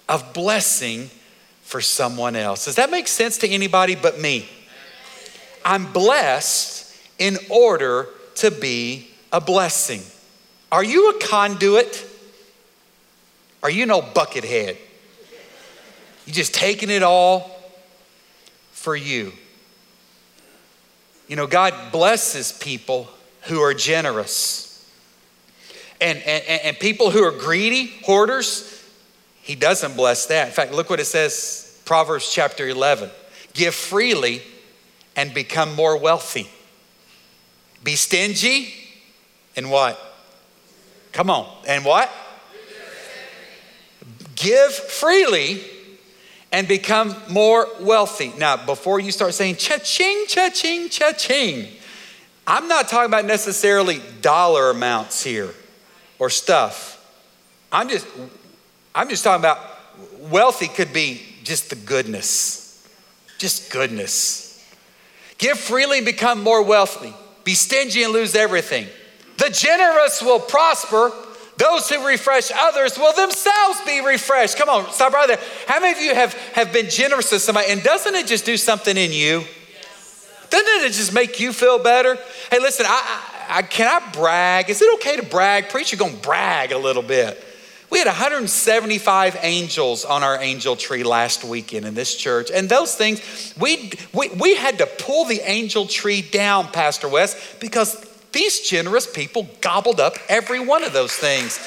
of 0.08 0.34
blessing 0.34 1.10
for 1.72 1.80
someone 1.80 2.36
else. 2.36 2.66
Does 2.66 2.76
that 2.76 2.92
make 2.92 3.08
sense 3.08 3.38
to 3.38 3.48
anybody 3.48 3.96
but 3.96 4.20
me? 4.20 4.46
I'm 5.64 5.90
blessed 5.94 6.94
in 7.18 7.38
order 7.50 8.10
to 8.36 8.52
be 8.52 9.08
a 9.32 9.40
blessing. 9.40 10.02
Are 10.70 10.84
you 10.84 11.12
a 11.12 11.20
conduit? 11.20 12.06
Are 13.64 13.70
you 13.70 13.86
no 13.86 14.02
buckethead? 14.02 14.76
You 16.26 16.34
just 16.34 16.54
taking 16.54 16.90
it 16.90 17.04
all 17.04 17.50
for 18.74 18.94
you. 18.94 19.32
You 21.30 21.38
know, 21.38 21.48
God 21.48 21.74
blesses 21.94 22.52
people 22.52 23.08
who 23.44 23.62
are 23.62 23.74
generous. 23.74 24.86
And, 26.02 26.18
and, 26.18 26.44
and 26.66 26.80
people 26.80 27.12
who 27.12 27.24
are 27.24 27.32
greedy, 27.32 27.94
hoarders, 28.04 28.86
he 29.42 29.56
doesn't 29.56 29.96
bless 29.96 30.26
that. 30.26 30.48
In 30.50 30.54
fact, 30.54 30.74
look 30.74 30.90
what 30.90 31.00
it 31.00 31.06
says, 31.06 31.61
Proverbs 31.86 32.32
chapter 32.32 32.68
11. 32.68 33.10
Give 33.54 33.74
freely 33.74 34.42
and 35.16 35.34
become 35.34 35.76
more 35.76 35.98
wealthy. 35.98 36.50
Be 37.84 37.96
stingy 37.96 38.74
and 39.56 39.70
what? 39.70 40.00
Come 41.12 41.30
on. 41.30 41.52
And 41.68 41.84
what? 41.84 42.10
Give 44.36 44.72
freely 44.72 45.62
and 46.52 46.68
become 46.68 47.16
more 47.30 47.68
wealthy. 47.80 48.34
Now, 48.38 48.58
before 48.58 49.00
you 49.00 49.12
start 49.12 49.34
saying 49.34 49.56
cha-ching, 49.58 50.26
cha-ching, 50.28 50.90
cha-ching, 50.90 51.68
I'm 52.48 52.68
not 52.68 52.88
talking 52.88 53.06
about 53.06 53.26
necessarily 53.26 54.02
dollar 54.22 54.72
amounts 54.72 55.24
here 55.24 55.54
or 56.20 56.30
stuff. 56.30 56.98
I'm 57.72 57.88
just 57.88 58.08
I'm 58.94 59.08
just 59.10 59.24
talking 59.24 59.42
about 59.42 59.60
wealthy 60.30 60.68
could 60.68 60.92
be 60.92 61.22
just 61.44 61.70
the 61.70 61.76
goodness. 61.76 62.88
Just 63.38 63.72
goodness. 63.72 64.48
Give 65.38 65.58
freely 65.58 65.98
and 65.98 66.06
become 66.06 66.44
more 66.44 66.64
wealthy. 66.64 67.14
Be 67.44 67.54
stingy 67.54 68.04
and 68.04 68.14
lose 68.14 68.36
everything. 68.36 68.88
The 69.38 69.50
generous 69.50 70.22
will 70.22 70.40
prosper. 70.40 71.12
Those 71.58 71.90
who 71.90 72.06
refresh 72.08 72.52
others 72.52 72.98
will 72.98 73.14
themselves 73.14 73.82
be 73.86 74.02
refreshed. 74.06 74.58
Come 74.58 74.70
on, 74.70 74.92
stop 74.92 75.14
right 75.14 75.28
there. 75.28 75.40
How 75.68 75.80
many 75.80 75.98
of 75.98 76.04
you 76.04 76.14
have, 76.14 76.34
have 76.54 76.72
been 76.72 76.90
generous 76.90 77.30
to 77.32 77.40
somebody? 77.40 77.72
And 77.72 77.82
doesn't 77.84 78.14
it 78.14 78.28
just 78.28 78.46
do 78.46 78.58
something 78.58 78.96
in 78.96 79.12
you? 79.12 79.44
Doesn't 80.50 80.86
it 80.86 80.94
just 80.94 81.14
make 81.14 81.40
you 81.40 81.54
feel 81.54 81.80
better? 81.80 82.18
Hey, 82.52 82.60
listen, 82.60 82.86
I, 82.88 82.92
I, 83.50 83.58
I 83.58 83.62
can 83.64 83.88
I 83.88 84.12
brag? 84.12 84.70
Is 84.70 84.82
it 84.82 84.94
okay 84.96 85.16
to 85.16 85.24
brag? 85.24 85.70
Preacher, 85.70 85.98
gonna 85.98 86.14
brag 86.18 86.72
a 86.72 86.78
little 86.78 87.04
bit. 87.04 87.44
We 87.92 87.98
had 87.98 88.08
175 88.08 89.38
angels 89.42 90.06
on 90.06 90.24
our 90.24 90.42
angel 90.42 90.78
tree 90.78 91.04
last 91.04 91.44
weekend 91.44 91.86
in 91.86 91.94
this 91.94 92.16
church. 92.16 92.50
And 92.50 92.70
those 92.70 92.96
things, 92.96 93.54
we, 93.60 93.92
we, 94.14 94.30
we 94.30 94.56
had 94.56 94.78
to 94.78 94.86
pull 94.86 95.26
the 95.26 95.42
angel 95.42 95.86
tree 95.86 96.22
down, 96.22 96.68
Pastor 96.68 97.10
West, 97.10 97.60
because 97.60 98.02
these 98.32 98.62
generous 98.62 99.12
people 99.12 99.50
gobbled 99.60 100.00
up 100.00 100.16
every 100.30 100.66
one 100.66 100.86
of 100.86 100.94
those 100.94 101.12
things. 101.12 101.60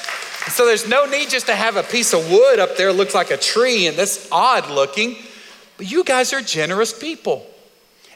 So 0.51 0.65
there's 0.65 0.89
no 0.89 1.05
need 1.05 1.29
just 1.29 1.45
to 1.45 1.55
have 1.55 1.75
a 1.75 1.83
piece 1.83 2.11
of 2.11 2.27
wood 2.31 2.57
up 2.57 2.75
there, 2.75 2.91
looks 2.91 3.13
like 3.13 3.29
a 3.29 3.37
tree, 3.37 3.85
and 3.85 3.95
that's 3.95 4.27
odd 4.31 4.67
looking. 4.71 5.17
But 5.77 5.91
you 5.91 6.03
guys 6.03 6.33
are 6.33 6.41
generous 6.41 6.97
people. 6.97 7.45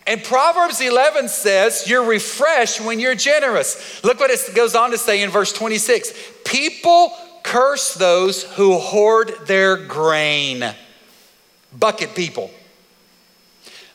And 0.07 0.23
Proverbs 0.23 0.81
11 0.81 1.27
says 1.27 1.87
you're 1.87 2.03
refreshed 2.03 2.81
when 2.81 2.99
you're 2.99 3.13
generous. 3.13 4.03
Look 4.03 4.19
what 4.19 4.31
it 4.31 4.55
goes 4.55 4.73
on 4.73 4.89
to 4.89 4.97
say 4.97 5.21
in 5.21 5.29
verse 5.29 5.53
26 5.53 6.11
People 6.43 7.15
curse 7.43 7.93
those 7.93 8.43
who 8.43 8.77
hoard 8.77 9.33
their 9.45 9.77
grain, 9.77 10.63
bucket 11.77 12.15
people. 12.15 12.51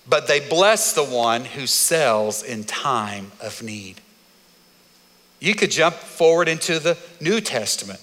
But 0.06 0.26
they 0.28 0.40
bless 0.40 0.92
the 0.92 1.04
one 1.04 1.44
who 1.44 1.66
sells 1.66 2.42
in 2.42 2.64
time 2.64 3.32
of 3.40 3.62
need. 3.62 4.00
You 5.40 5.54
could 5.54 5.70
jump 5.70 5.94
forward 5.94 6.48
into 6.48 6.78
the 6.78 6.98
New 7.20 7.40
Testament 7.40 8.00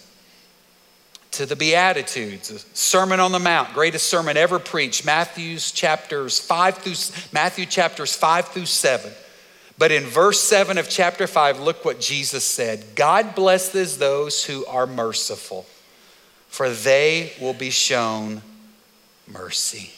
to 1.31 1.45
the 1.45 1.55
Beatitudes, 1.55 2.65
Sermon 2.73 3.19
on 3.19 3.31
the 3.31 3.39
Mount, 3.39 3.73
greatest 3.73 4.07
sermon 4.07 4.35
ever 4.35 4.59
preached, 4.59 5.05
Matthew's 5.05 5.71
chapters 5.71 6.39
five 6.39 6.77
through 6.77 6.95
Matthew 7.31 7.65
chapters 7.65 8.13
five 8.13 8.49
through 8.49 8.65
seven. 8.65 9.11
But 9.81 9.91
in 9.91 10.03
verse 10.03 10.39
7 10.39 10.77
of 10.77 10.89
chapter 10.89 11.25
5, 11.25 11.59
look 11.59 11.83
what 11.83 11.99
Jesus 11.99 12.43
said 12.43 12.85
God 12.93 13.33
blesses 13.33 13.97
those 13.97 14.45
who 14.45 14.63
are 14.67 14.85
merciful, 14.85 15.65
for 16.49 16.69
they 16.69 17.33
will 17.41 17.55
be 17.55 17.71
shown 17.71 18.43
mercy. 19.25 19.89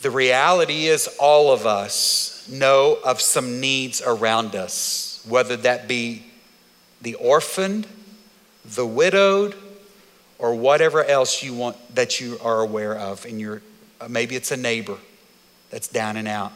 The 0.00 0.10
reality 0.10 0.86
is, 0.86 1.06
all 1.20 1.52
of 1.52 1.66
us 1.66 2.48
know 2.50 2.96
of 3.04 3.20
some 3.20 3.60
needs 3.60 4.00
around 4.00 4.56
us, 4.56 5.22
whether 5.28 5.58
that 5.58 5.86
be 5.86 6.24
the 7.02 7.16
orphaned, 7.16 7.86
the 8.64 8.86
widowed, 8.86 9.54
or 10.38 10.54
whatever 10.54 11.04
else 11.04 11.42
you 11.42 11.52
want 11.52 11.76
that 11.94 12.22
you 12.22 12.38
are 12.42 12.62
aware 12.62 12.96
of 12.96 13.26
in 13.26 13.38
your 13.38 13.60
maybe 14.08 14.34
it's 14.34 14.50
a 14.50 14.56
neighbor 14.56 14.96
that's 15.68 15.88
down 15.88 16.16
and 16.16 16.26
out 16.26 16.54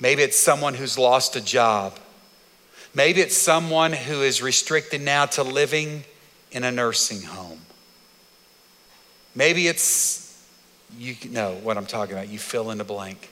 Maybe 0.00 0.22
it's 0.22 0.38
someone 0.38 0.74
who's 0.74 0.96
lost 0.96 1.36
a 1.36 1.40
job. 1.40 1.98
Maybe 2.94 3.20
it's 3.20 3.36
someone 3.36 3.92
who 3.92 4.22
is 4.22 4.40
restricted 4.40 5.00
now 5.00 5.26
to 5.26 5.42
living 5.42 6.04
in 6.52 6.64
a 6.64 6.70
nursing 6.70 7.22
home. 7.22 7.60
Maybe 9.34 9.68
it's, 9.68 10.42
you 10.96 11.16
know 11.30 11.54
what 11.62 11.76
I'm 11.76 11.86
talking 11.86 12.14
about, 12.14 12.28
you 12.28 12.38
fill 12.38 12.70
in 12.70 12.78
the 12.78 12.84
blank. 12.84 13.30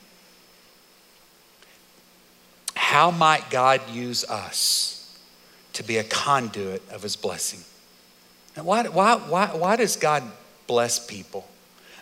How 2.75 3.11
might 3.11 3.49
God 3.49 3.81
use 3.91 4.23
us 4.25 5.17
to 5.73 5.83
be 5.83 5.97
a 5.97 6.03
conduit 6.03 6.81
of 6.91 7.01
his 7.01 7.15
blessing? 7.15 7.59
Why, 8.55 8.87
why, 8.87 9.15
why, 9.15 9.47
why 9.47 9.75
does 9.75 9.95
God 9.95 10.23
bless 10.65 11.05
people? 11.05 11.47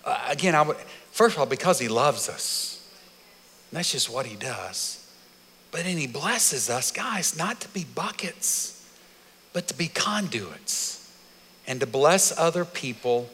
Uh, 0.04 0.28
again, 0.30 0.56
I 0.56 0.62
would, 0.62 0.78
first 1.12 1.36
of 1.36 1.40
all, 1.40 1.46
because 1.46 1.80
he 1.80 1.88
loves 1.88 2.30
us. 2.30 2.75
That's 3.72 3.92
just 3.92 4.10
what 4.10 4.26
he 4.26 4.36
does. 4.36 5.06
But 5.72 5.84
then 5.84 5.98
he 5.98 6.08
blesses 6.08 6.70
us, 6.70 6.92
guys, 6.92 7.38
not 7.38 7.60
to 7.62 7.68
be 7.70 7.84
buckets, 7.84 8.90
but 9.52 9.68
to 9.68 9.74
be 9.74 9.88
conduits 9.88 11.12
and 11.68 11.80
to 11.80 11.86
bless 11.86 12.38
other 12.38 12.64
people 12.64 13.30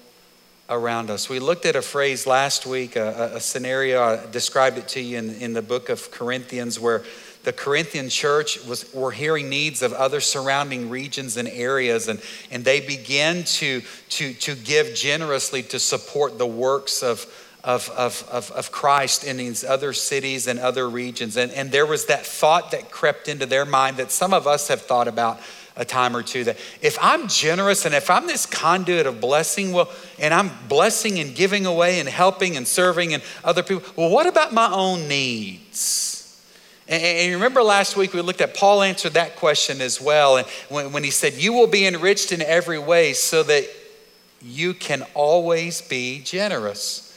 around 0.70 1.10
us. 1.10 1.30
We 1.30 1.39
looked 1.39 1.65
at 1.65 1.76
a 1.76 1.82
phrase 1.82 2.26
last 2.26 2.65
week, 2.65 2.96
a, 2.96 3.32
a 3.36 3.39
scenario, 3.39 4.02
I 4.02 4.26
described 4.32 4.78
it 4.78 4.88
to 4.89 5.02
you 5.02 5.17
in, 5.17 5.36
in 5.36 5.54
the 5.54 5.62
book 5.62 5.89
of 5.89 6.10
Corinthians, 6.12 6.80
where 6.80 7.04
the 7.44 7.52
Corinthian 7.52 8.08
church 8.08 8.63
was 8.65 8.91
were 8.94 9.12
hearing 9.12 9.50
needs 9.50 9.82
of 9.82 9.94
other 9.94 10.22
surrounding 10.22 10.89
regions 10.89 11.38
and 11.38 11.48
areas, 11.48 12.08
and, 12.08 12.22
and 12.52 12.63
they 12.63 12.80
began 12.80 13.44
to, 13.44 13.82
to, 14.10 14.34
to 14.34 14.56
give 14.56 14.96
generously 14.96 15.63
to 15.63 15.80
support 15.80 16.38
the 16.38 16.48
works 16.48 17.04
of, 17.04 17.26
of, 17.63 17.89
of, 17.89 18.28
of, 18.32 18.52
of 18.52 18.71
Christ 18.71 19.24
in 19.24 19.38
these 19.38 19.63
other 19.63 19.93
cities 19.93 20.47
and 20.47 20.60
other 20.60 20.89
regions. 20.89 21.38
And, 21.38 21.52
and 21.52 21.71
there 21.71 21.86
was 21.86 22.08
that 22.08 22.26
thought 22.26 22.71
that 22.71 22.89
crept 22.89 23.28
into 23.28 23.45
their 23.45 23.65
mind 23.65 23.97
that 23.97 24.12
some 24.12 24.34
of 24.34 24.47
us 24.47 24.67
have 24.67 24.82
thought 24.82 25.08
about 25.08 25.39
a 25.78 25.86
time 25.86 26.15
or 26.15 26.24
two 26.24 26.43
that 26.43 26.58
if 26.82 26.97
I'm 27.02 27.28
generous 27.28 27.86
and 27.86 27.95
if 27.95 28.10
I'm 28.10 28.28
this 28.28 28.45
conduit 28.45 29.06
of 29.06 29.21
blessing, 29.21 29.71
well, 29.71 29.89
and 30.19 30.34
I'm 30.34 30.52
blessing 30.67 31.19
and 31.19 31.34
giving 31.34 31.65
away 31.65 32.00
and 32.00 32.10
helping 32.10 32.58
and 32.58 32.67
serving 32.67 33.13
and 33.13 33.24
other 33.43 33.63
people, 33.63 33.84
well, 33.95 34.10
what 34.10 34.28
about 34.28 34.54
my 34.54 34.69
own 34.71 35.08
needs? 35.08 36.17
And, 36.88 37.34
remember 37.34 37.63
last 37.63 37.95
week 37.95 38.13
we 38.13 38.21
looked 38.21 38.41
at 38.41 38.54
Paul 38.54 38.82
answered 38.82 39.13
that 39.13 39.38
question 39.38 39.80
as 39.80 40.02
well. 40.02 40.38
And 40.38 40.47
when, 40.67 40.91
when 40.91 41.04
he 41.06 41.12
said, 41.12 41.34
You 41.34 41.54
will 41.54 41.67
be 41.67 41.86
enriched 41.86 42.34
in 42.34 42.41
every 42.41 42.80
way 42.80 43.13
so 43.13 43.43
that 43.43 43.65
you 44.41 44.74
can 44.74 45.04
always 45.13 45.82
be 45.82 46.21
generous. 46.21 47.11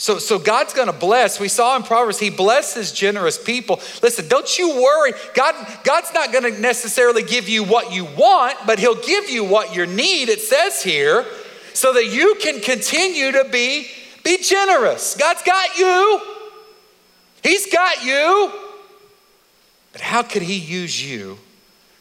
So, 0.00 0.16
so 0.16 0.38
God's 0.38 0.72
to 0.86 0.94
bless. 0.94 1.38
We 1.38 1.48
saw 1.48 1.76
in 1.76 1.82
Proverbs, 1.82 2.18
He 2.18 2.30
blesses 2.30 2.90
generous 2.90 3.36
people. 3.36 3.82
Listen, 4.02 4.28
don't 4.28 4.58
you 4.58 4.76
worry. 4.76 5.12
God, 5.34 5.54
God's 5.84 6.14
not 6.14 6.32
to 6.50 6.58
necessarily 6.58 7.22
give 7.22 7.50
you 7.50 7.64
what 7.64 7.92
you 7.92 8.06
want, 8.06 8.56
but 8.66 8.78
He'll 8.78 8.94
give 8.94 9.28
you 9.28 9.44
what 9.44 9.76
you 9.76 9.84
need, 9.84 10.30
it 10.30 10.40
says 10.40 10.82
here, 10.82 11.26
so 11.74 11.92
that 11.92 12.06
you 12.06 12.34
can 12.40 12.62
continue 12.62 13.30
to 13.32 13.46
be, 13.52 13.88
be 14.24 14.38
generous. 14.38 15.16
God's 15.16 15.42
got 15.42 15.76
you. 15.76 16.22
He's 17.42 17.70
got 17.70 18.02
you. 18.02 18.52
But 19.92 20.00
how 20.00 20.22
could 20.22 20.40
He 20.40 20.56
use 20.56 21.04
you 21.04 21.36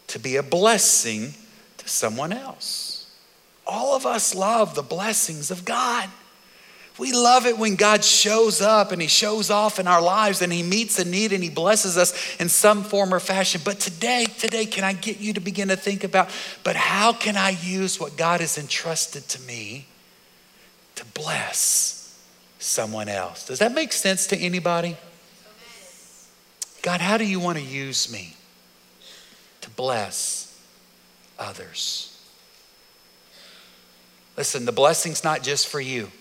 to 0.07 0.19
be 0.19 0.37
a 0.37 0.43
blessing 0.43 1.33
to 1.79 1.89
someone 1.89 2.31
else? 2.31 3.11
All 3.67 3.93
of 3.93 4.05
us 4.05 4.33
love 4.33 4.73
the 4.75 4.83
blessings 4.83 5.51
of 5.51 5.65
God. 5.65 6.07
We 6.99 7.13
love 7.13 7.45
it 7.45 7.57
when 7.57 7.75
God 7.75 8.03
shows 8.03 8.59
up 8.59 8.91
and 8.91 9.01
He 9.01 9.07
shows 9.07 9.49
off 9.49 9.79
in 9.79 9.87
our 9.87 10.01
lives 10.01 10.41
and 10.41 10.51
He 10.51 10.61
meets 10.61 10.99
a 10.99 11.05
need 11.05 11.31
and 11.31 11.41
He 11.41 11.49
blesses 11.49 11.97
us 11.97 12.13
in 12.39 12.49
some 12.49 12.83
form 12.83 13.13
or 13.13 13.21
fashion. 13.21 13.61
But 13.63 13.79
today, 13.79 14.25
today, 14.25 14.65
can 14.65 14.83
I 14.83 14.91
get 14.91 15.17
you 15.19 15.31
to 15.33 15.39
begin 15.39 15.69
to 15.69 15.77
think 15.77 16.03
about, 16.03 16.29
but 16.65 16.75
how 16.75 17.13
can 17.13 17.37
I 17.37 17.51
use 17.51 18.01
what 18.01 18.17
God 18.17 18.41
has 18.41 18.57
entrusted 18.57 19.29
to 19.29 19.41
me 19.43 19.85
to 20.95 21.05
bless 21.05 22.19
someone 22.59 23.07
else? 23.07 23.47
Does 23.47 23.59
that 23.59 23.73
make 23.73 23.93
sense 23.93 24.27
to 24.27 24.37
anybody? 24.37 24.97
God, 26.81 26.99
how 26.99 27.17
do 27.17 27.25
you 27.25 27.39
want 27.39 27.57
to 27.57 27.63
use 27.63 28.11
me 28.11 28.35
to 29.61 29.69
bless 29.69 30.59
others? 31.37 32.17
Listen, 34.35 34.65
the 34.65 34.73
blessing's 34.73 35.23
not 35.23 35.43
just 35.43 35.67
for 35.67 35.79
you. 35.79 36.11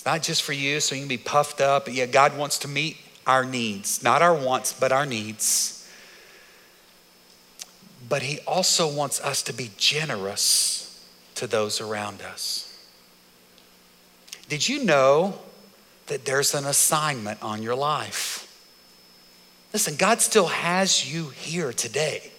It's 0.00 0.06
not 0.06 0.22
just 0.22 0.42
for 0.42 0.54
you 0.54 0.80
so 0.80 0.94
you 0.94 1.02
can 1.02 1.08
be 1.08 1.18
puffed 1.18 1.60
up. 1.60 1.86
Yeah, 1.86 2.06
God 2.06 2.34
wants 2.34 2.56
to 2.60 2.68
meet 2.68 2.96
our 3.26 3.44
needs, 3.44 4.02
not 4.02 4.22
our 4.22 4.34
wants, 4.34 4.72
but 4.72 4.92
our 4.92 5.04
needs. 5.04 5.86
But 8.08 8.22
He 8.22 8.38
also 8.46 8.90
wants 8.90 9.20
us 9.20 9.42
to 9.42 9.52
be 9.52 9.72
generous 9.76 11.06
to 11.34 11.46
those 11.46 11.82
around 11.82 12.22
us. 12.22 12.82
Did 14.48 14.66
you 14.66 14.84
know 14.84 15.38
that 16.06 16.24
there's 16.24 16.54
an 16.54 16.64
assignment 16.64 17.42
on 17.42 17.62
your 17.62 17.74
life? 17.74 18.48
Listen, 19.74 19.96
God 19.96 20.22
still 20.22 20.46
has 20.46 21.12
you 21.12 21.28
here 21.28 21.74
today. 21.74 22.32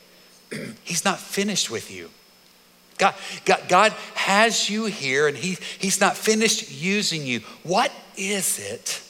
He's 0.84 1.06
not 1.06 1.20
finished 1.20 1.70
with 1.70 1.92
you. 1.92 2.10
God, 3.02 3.16
God, 3.46 3.62
God 3.68 3.92
has 4.14 4.70
you 4.70 4.86
here 4.86 5.28
and 5.28 5.36
he, 5.36 5.58
He's 5.80 6.00
not 6.00 6.16
finished 6.16 6.72
using 6.72 7.26
you. 7.26 7.40
What 7.64 7.92
is 8.16 8.60
it 8.60 9.02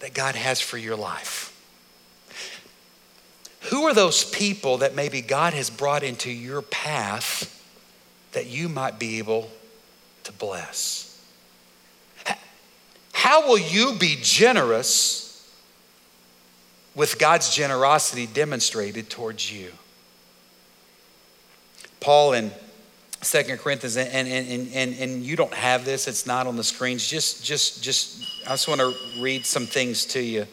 that 0.00 0.14
God 0.14 0.34
has 0.34 0.60
for 0.60 0.76
your 0.76 0.96
life? 0.96 1.52
Who 3.70 3.84
are 3.84 3.94
those 3.94 4.24
people 4.24 4.78
that 4.78 4.96
maybe 4.96 5.20
God 5.20 5.54
has 5.54 5.70
brought 5.70 6.02
into 6.02 6.28
your 6.28 6.60
path 6.60 7.50
that 8.32 8.46
you 8.46 8.68
might 8.68 8.98
be 8.98 9.18
able 9.18 9.48
to 10.24 10.32
bless? 10.32 11.16
How 13.12 13.46
will 13.46 13.58
you 13.58 13.94
be 13.96 14.18
generous 14.20 15.48
with 16.96 17.20
God's 17.20 17.54
generosity 17.54 18.26
demonstrated 18.26 19.08
towards 19.08 19.52
you? 19.52 19.70
Paul 22.00 22.32
in 22.32 22.50
Second 23.24 23.58
Corinthians, 23.58 23.96
and, 23.96 24.08
and, 24.08 24.28
and, 24.28 24.70
and, 24.74 24.94
and 24.98 25.22
you 25.22 25.36
don't 25.36 25.54
have 25.54 25.84
this, 25.84 26.08
it's 26.08 26.26
not 26.26 26.46
on 26.46 26.56
the 26.56 26.64
screens. 26.64 27.08
Just, 27.08 27.44
just, 27.44 27.82
just, 27.82 28.22
I 28.46 28.50
just 28.50 28.68
want 28.68 28.80
to 28.80 28.94
read 29.20 29.44
some 29.46 29.66
things 29.66 30.04
to 30.06 30.20
you 30.20 30.46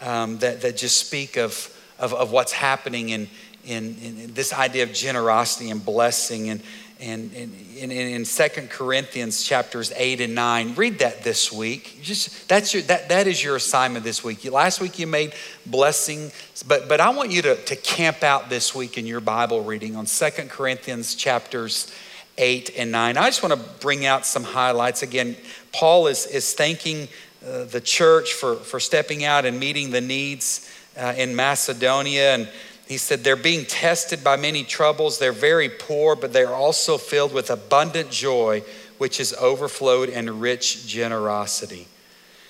um, 0.00 0.38
that, 0.38 0.60
that 0.62 0.76
just 0.76 0.96
speak 0.96 1.36
of, 1.36 1.76
of, 1.98 2.14
of 2.14 2.32
what's 2.32 2.52
happening 2.52 3.10
in, 3.10 3.28
in, 3.64 3.96
in, 4.02 4.34
this 4.34 4.52
idea 4.52 4.82
of 4.82 4.92
generosity 4.92 5.70
and 5.70 5.84
blessing. 5.84 6.50
And, 6.50 6.62
and, 7.00 7.32
and, 7.34 7.92
in 7.92 8.24
2 8.24 8.48
Corinthians 8.68 9.42
chapters 9.42 9.92
8 9.96 10.20
and 10.20 10.34
9. 10.34 10.74
Read 10.74 10.98
that 10.98 11.22
this 11.22 11.50
week. 11.50 12.00
Just 12.02 12.46
that's 12.46 12.74
your 12.74 12.82
that, 12.84 13.08
that 13.08 13.26
is 13.26 13.42
your 13.42 13.56
assignment 13.56 14.04
this 14.04 14.22
week. 14.22 14.44
Last 14.50 14.80
week 14.80 14.98
you 14.98 15.06
made 15.06 15.32
blessing, 15.64 16.30
but 16.68 16.88
but 16.88 17.00
I 17.00 17.08
want 17.10 17.30
you 17.30 17.40
to, 17.42 17.56
to 17.56 17.76
camp 17.76 18.22
out 18.22 18.50
this 18.50 18.74
week 18.74 18.98
in 18.98 19.06
your 19.06 19.20
Bible 19.20 19.64
reading 19.64 19.96
on 19.96 20.04
2 20.04 20.30
Corinthians 20.48 21.14
chapters 21.14 21.90
8 22.40 22.72
and 22.76 22.90
9. 22.90 23.16
I 23.16 23.26
just 23.26 23.42
want 23.42 23.54
to 23.54 23.68
bring 23.80 24.06
out 24.06 24.24
some 24.24 24.42
highlights. 24.42 25.02
Again, 25.02 25.36
Paul 25.72 26.06
is, 26.06 26.26
is 26.26 26.54
thanking 26.54 27.08
uh, 27.46 27.64
the 27.64 27.80
church 27.80 28.32
for, 28.32 28.56
for 28.56 28.80
stepping 28.80 29.24
out 29.24 29.44
and 29.44 29.60
meeting 29.60 29.90
the 29.90 30.00
needs 30.00 30.72
uh, 30.96 31.14
in 31.16 31.36
Macedonia 31.36 32.34
and 32.34 32.48
he 32.90 32.96
said, 32.96 33.22
They're 33.22 33.36
being 33.36 33.66
tested 33.66 34.24
by 34.24 34.34
many 34.34 34.64
troubles. 34.64 35.20
They're 35.20 35.30
very 35.30 35.68
poor, 35.68 36.16
but 36.16 36.32
they're 36.32 36.52
also 36.52 36.98
filled 36.98 37.32
with 37.32 37.48
abundant 37.48 38.10
joy, 38.10 38.64
which 38.98 39.18
has 39.18 39.32
overflowed 39.34 40.08
in 40.08 40.40
rich 40.40 40.88
generosity. 40.88 41.86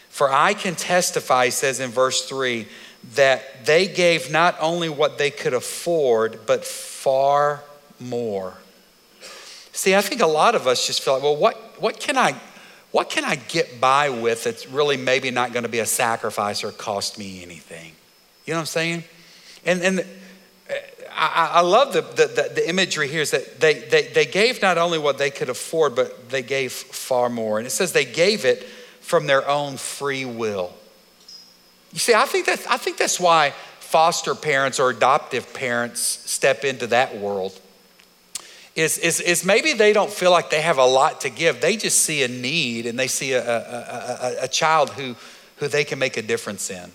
For 0.08 0.32
I 0.32 0.54
can 0.54 0.76
testify, 0.76 1.44
he 1.44 1.50
says 1.50 1.78
in 1.78 1.90
verse 1.90 2.26
3, 2.26 2.66
that 3.16 3.66
they 3.66 3.86
gave 3.86 4.30
not 4.30 4.56
only 4.60 4.88
what 4.88 5.18
they 5.18 5.30
could 5.30 5.52
afford, 5.52 6.40
but 6.46 6.64
far 6.64 7.62
more. 7.98 8.54
See, 9.80 9.94
I 9.94 10.02
think 10.02 10.20
a 10.20 10.26
lot 10.26 10.54
of 10.54 10.66
us 10.66 10.86
just 10.86 11.00
feel 11.00 11.14
like, 11.14 11.22
well, 11.22 11.36
what, 11.36 11.56
what, 11.80 11.98
can, 11.98 12.18
I, 12.18 12.38
what 12.90 13.08
can 13.08 13.24
I 13.24 13.36
get 13.36 13.80
by 13.80 14.10
with 14.10 14.44
that's 14.44 14.66
really 14.66 14.98
maybe 14.98 15.30
not 15.30 15.54
going 15.54 15.62
to 15.62 15.70
be 15.70 15.78
a 15.78 15.86
sacrifice 15.86 16.62
or 16.62 16.70
cost 16.70 17.18
me 17.18 17.42
anything? 17.42 17.92
You 18.44 18.52
know 18.52 18.58
what 18.58 18.60
I'm 18.60 18.66
saying? 18.66 19.04
And, 19.64 19.80
and 19.80 20.00
uh, 20.00 20.04
I, 21.10 21.50
I 21.54 21.60
love 21.62 21.94
the, 21.94 22.02
the, 22.02 22.52
the, 22.56 22.68
imagery 22.68 23.08
here 23.08 23.22
is 23.22 23.30
that 23.30 23.58
they, 23.58 23.78
they, 23.88 24.08
they 24.08 24.26
gave 24.26 24.60
not 24.60 24.76
only 24.76 24.98
what 24.98 25.16
they 25.16 25.30
could 25.30 25.48
afford, 25.48 25.94
but 25.94 26.28
they 26.28 26.42
gave 26.42 26.72
far 26.72 27.30
more. 27.30 27.56
And 27.56 27.66
it 27.66 27.70
says 27.70 27.92
they 27.92 28.04
gave 28.04 28.44
it 28.44 28.64
from 29.00 29.26
their 29.26 29.48
own 29.48 29.78
free 29.78 30.26
will. 30.26 30.74
You 31.94 32.00
see, 32.00 32.12
I 32.12 32.26
think, 32.26 32.44
that, 32.44 32.66
I 32.68 32.76
think 32.76 32.98
that's 32.98 33.18
why 33.18 33.54
foster 33.78 34.34
parents 34.34 34.78
or 34.78 34.90
adoptive 34.90 35.54
parents 35.54 36.02
step 36.02 36.66
into 36.66 36.88
that 36.88 37.16
world. 37.16 37.58
Is, 38.76 38.98
is, 38.98 39.20
is 39.20 39.44
maybe 39.44 39.72
they 39.72 39.92
don't 39.92 40.10
feel 40.10 40.30
like 40.30 40.50
they 40.50 40.60
have 40.60 40.78
a 40.78 40.84
lot 40.84 41.22
to 41.22 41.30
give. 41.30 41.60
They 41.60 41.76
just 41.76 42.00
see 42.00 42.22
a 42.22 42.28
need 42.28 42.86
and 42.86 42.98
they 42.98 43.08
see 43.08 43.32
a, 43.32 43.44
a, 43.44 44.36
a, 44.40 44.44
a 44.44 44.48
child 44.48 44.90
who, 44.90 45.16
who 45.56 45.68
they 45.68 45.84
can 45.84 45.98
make 45.98 46.16
a 46.16 46.22
difference 46.22 46.70
in. 46.70 46.90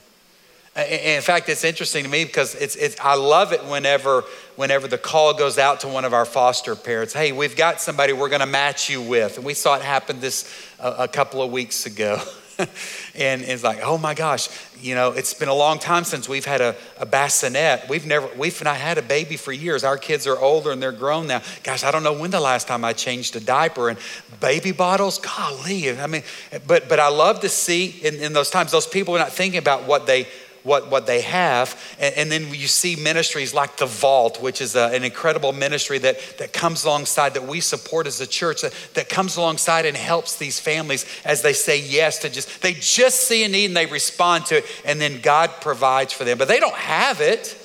In 0.76 1.22
fact, 1.22 1.48
it's 1.48 1.64
interesting 1.64 2.04
to 2.04 2.10
me 2.10 2.26
because 2.26 2.54
it's, 2.56 2.76
it's, 2.76 3.00
I 3.00 3.16
love 3.16 3.54
it 3.54 3.64
whenever, 3.64 4.26
whenever 4.58 4.90
the 4.90 4.98
call 4.98 5.34
goes 5.34 5.58
out 5.58 5.80
to 5.82 5.88
one 5.88 6.04
of 6.04 6.14
our 6.14 6.26
foster 6.26 6.76
parents. 6.76 7.14
Hey, 7.14 7.32
we've 7.32 7.56
got 7.56 7.80
somebody 7.80 8.12
we're 8.12 8.28
going 8.28 8.42
to 8.42 8.46
match 8.46 8.90
you 8.90 9.02
with. 9.02 9.38
And 9.38 9.46
we 9.46 9.54
saw 9.54 9.76
it 9.76 9.82
happen 9.82 10.20
this 10.20 10.54
uh, 10.82 10.96
a 10.98 11.08
couple 11.08 11.42
of 11.42 11.50
weeks 11.50 11.86
ago. 11.86 12.22
and 13.16 13.42
it's 13.42 13.64
like, 13.64 13.80
oh 13.82 13.98
my 13.98 14.14
gosh, 14.14 14.50
you 14.82 14.96
know, 14.96 15.12
it's 15.12 15.34
been 15.34 15.50
a 15.50 15.54
long 15.54 15.80
time 15.80 16.04
since 16.04 16.30
we've 16.30 16.46
had 16.46 16.62
a, 16.62 16.76
a 17.00 17.06
bassinet. 17.06 17.88
We've 17.90 18.06
never, 18.06 18.30
we've 18.38 18.64
not 18.64 18.78
had 18.78 18.98
a 18.98 19.02
baby 19.02 19.38
for 19.38 19.52
years. 19.52 19.84
Our 19.84 19.98
kids 19.98 20.28
are 20.28 20.38
older 20.38 20.72
and 20.72 20.82
they're 20.82 20.92
grown 20.92 21.28
now. 21.28 21.42
Gosh, 21.64 21.84
I 21.84 21.92
don't 21.92 22.04
know 22.04 22.14
when 22.14 22.32
the 22.32 22.40
last 22.40 22.68
time 22.68 22.86
I 22.86 22.94
changed 22.94 23.36
a 23.36 23.40
diaper 23.40 23.90
and 23.90 24.00
baby 24.40 24.72
bottles. 24.72 25.20
Golly, 25.20 25.98
I 25.98 26.08
mean, 26.08 26.24
but 26.68 26.88
but 26.88 27.00
I 27.00 27.10
love 27.10 27.42
to 27.42 27.50
see 27.50 27.88
in, 28.02 28.16
in 28.16 28.34
those 28.34 28.50
times 28.50 28.72
those 28.72 28.88
people 28.88 29.16
are 29.16 29.20
not 29.20 29.32
thinking 29.32 29.60
about 29.60 29.84
what 29.84 30.08
they 30.08 30.28
what, 30.66 30.92
what 30.92 31.08
they 31.08 31.22
have. 31.22 31.82
And, 32.00 32.16
and 32.16 32.32
then 32.32 32.54
you 32.54 32.68
see 32.68 32.98
ministries 32.98 33.54
like 33.54 33.78
The 33.78 33.86
Vault, 33.86 34.42
which 34.42 34.60
is 34.60 34.76
a, 34.76 34.88
an 34.94 35.04
incredible 35.04 35.54
ministry 35.54 36.00
that, 36.00 36.20
that 36.40 36.52
comes 36.52 36.84
alongside, 36.84 37.36
that 37.36 37.48
we 37.48 37.62
support 37.62 38.08
as 38.08 38.20
a 38.20 38.28
church, 38.28 38.62
that, 38.64 38.74
that 38.96 39.08
comes 39.08 39.38
alongside 39.38 39.86
and 39.86 39.96
helps 39.96 40.36
these 40.36 40.60
families 40.60 41.06
as 41.24 41.42
they 41.42 41.54
say 41.54 41.80
yes 41.80 42.20
to 42.20 42.30
just, 42.30 42.62
they 42.62 42.74
just 42.74 43.22
see 43.22 43.46
a 43.46 43.48
need 43.48 43.66
and 43.68 43.78
they 43.78 43.86
respond 43.86 44.46
to 44.48 44.58
it, 44.58 44.66
and 44.84 45.00
then 45.00 45.22
God 45.22 45.52
provides 45.62 46.12
for 46.12 46.26
them. 46.26 46.38
But 46.38 46.50
they 46.50 46.60
don't 46.60 46.76
have 46.76 47.22
it. 47.22 47.62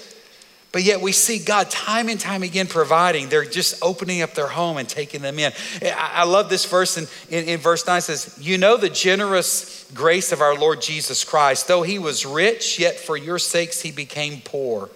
But 0.73 0.85
yet 0.85 1.01
we 1.01 1.11
see 1.11 1.39
God 1.39 1.69
time 1.69 2.09
and 2.09 2.21
time 2.21 2.45
again 2.45 2.69
providing. 2.69 3.29
They're 3.29 3.45
just 3.45 3.83
opening 3.83 4.23
up 4.23 4.35
their 4.35 4.47
home 4.47 4.77
and 4.77 4.89
taking 4.89 5.21
them 5.21 5.39
in. 5.39 5.53
I 5.97 6.25
love 6.25 6.49
this 6.49 6.65
verse 6.65 6.97
in, 6.97 7.07
in, 7.29 7.49
in 7.49 7.59
verse 7.59 7.87
9 7.87 8.01
says, 8.01 8.39
You 8.41 8.57
know 8.57 8.77
the 8.77 8.89
generous 8.89 9.91
grace 9.95 10.31
of 10.31 10.41
our 10.41 10.57
Lord 10.57 10.81
Jesus 10.81 11.25
Christ. 11.25 11.67
Though 11.67 11.83
he 11.83 11.99
was 11.99 12.25
rich, 12.25 12.79
yet 12.79 13.01
for 13.01 13.17
your 13.17 13.39
sakes 13.39 13.83
he 13.83 13.91
became 13.91 14.43
poor, 14.43 14.91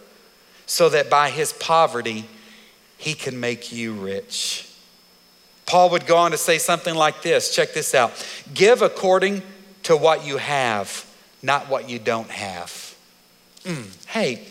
so 0.67 0.89
that 0.91 1.11
by 1.11 1.31
his 1.31 1.53
poverty 1.53 2.27
he 2.97 3.15
can 3.15 3.41
make 3.41 3.73
you 3.73 3.95
rich. 3.95 4.71
Paul 5.67 5.91
would 5.91 6.07
go 6.07 6.19
on 6.19 6.31
to 6.31 6.39
say 6.39 6.59
something 6.59 6.95
like 6.95 7.23
this 7.23 7.55
check 7.55 7.75
this 7.75 7.95
out 7.95 8.13
give 8.53 8.83
according 8.83 9.43
to 9.85 9.97
what 9.97 10.25
you 10.25 10.37
have, 10.37 11.05
not 11.43 11.69
what 11.69 11.89
you 11.89 11.99
don't 11.99 12.31
have. 12.31 12.95
Mm, 13.65 14.07
hey, 14.07 14.47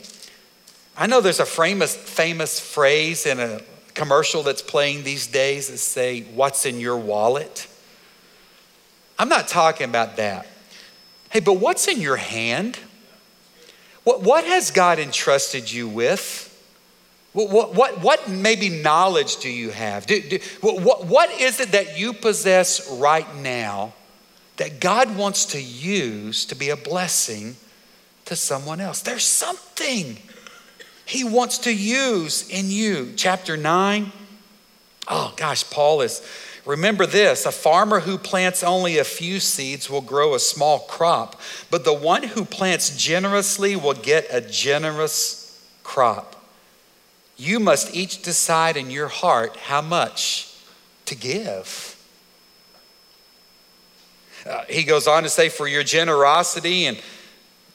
I 0.95 1.07
know 1.07 1.21
there's 1.21 1.39
a 1.39 1.45
famous, 1.45 1.95
famous 1.95 2.59
phrase 2.59 3.25
in 3.25 3.39
a 3.39 3.61
commercial 3.93 4.43
that's 4.43 4.61
playing 4.61 5.03
these 5.03 5.27
days 5.27 5.69
that 5.69 5.77
say, 5.77 6.21
What's 6.21 6.65
in 6.65 6.79
your 6.79 6.97
wallet? 6.97 7.67
I'm 9.17 9.29
not 9.29 9.47
talking 9.47 9.89
about 9.89 10.17
that. 10.17 10.47
Hey, 11.29 11.39
but 11.39 11.53
what's 11.53 11.87
in 11.87 12.01
your 12.01 12.17
hand? 12.17 12.77
What, 14.03 14.21
what 14.21 14.43
has 14.43 14.71
God 14.71 14.99
entrusted 14.99 15.71
you 15.71 15.87
with? 15.87 16.49
What, 17.33 17.73
what, 17.73 17.99
what, 18.01 18.29
maybe 18.29 18.69
knowledge 18.69 19.37
do 19.37 19.49
you 19.49 19.71
have? 19.71 20.05
Do, 20.05 20.21
do, 20.21 20.39
what, 20.61 21.05
what 21.05 21.31
is 21.41 21.59
it 21.59 21.71
that 21.71 21.97
you 21.97 22.13
possess 22.13 22.91
right 22.91 23.35
now 23.37 23.93
that 24.57 24.79
God 24.79 25.17
wants 25.17 25.45
to 25.47 25.61
use 25.61 26.45
to 26.45 26.55
be 26.55 26.69
a 26.69 26.77
blessing 26.77 27.55
to 28.25 28.35
someone 28.35 28.79
else? 28.79 29.01
There's 29.01 29.25
something. 29.25 30.17
He 31.05 31.23
wants 31.23 31.59
to 31.59 31.73
use 31.73 32.47
in 32.49 32.69
you. 32.69 33.13
Chapter 33.15 33.57
9. 33.57 34.11
Oh 35.07 35.33
gosh, 35.35 35.69
Paul 35.69 36.01
is, 36.01 36.21
remember 36.65 37.05
this 37.05 37.45
a 37.45 37.51
farmer 37.51 37.99
who 37.99 38.17
plants 38.17 38.63
only 38.63 38.97
a 38.97 39.03
few 39.03 39.39
seeds 39.39 39.89
will 39.89 40.01
grow 40.01 40.33
a 40.33 40.39
small 40.39 40.79
crop, 40.79 41.39
but 41.69 41.83
the 41.83 41.93
one 41.93 42.23
who 42.23 42.45
plants 42.45 42.95
generously 42.95 43.75
will 43.75 43.93
get 43.93 44.27
a 44.29 44.39
generous 44.39 45.67
crop. 45.83 46.41
You 47.35 47.59
must 47.59 47.93
each 47.93 48.21
decide 48.21 48.77
in 48.77 48.89
your 48.89 49.07
heart 49.07 49.57
how 49.57 49.81
much 49.81 50.55
to 51.05 51.15
give. 51.15 51.89
Uh, 54.45 54.63
he 54.69 54.83
goes 54.83 55.07
on 55.07 55.23
to 55.23 55.29
say, 55.29 55.49
For 55.49 55.67
your 55.67 55.83
generosity 55.83 56.85
and 56.85 56.97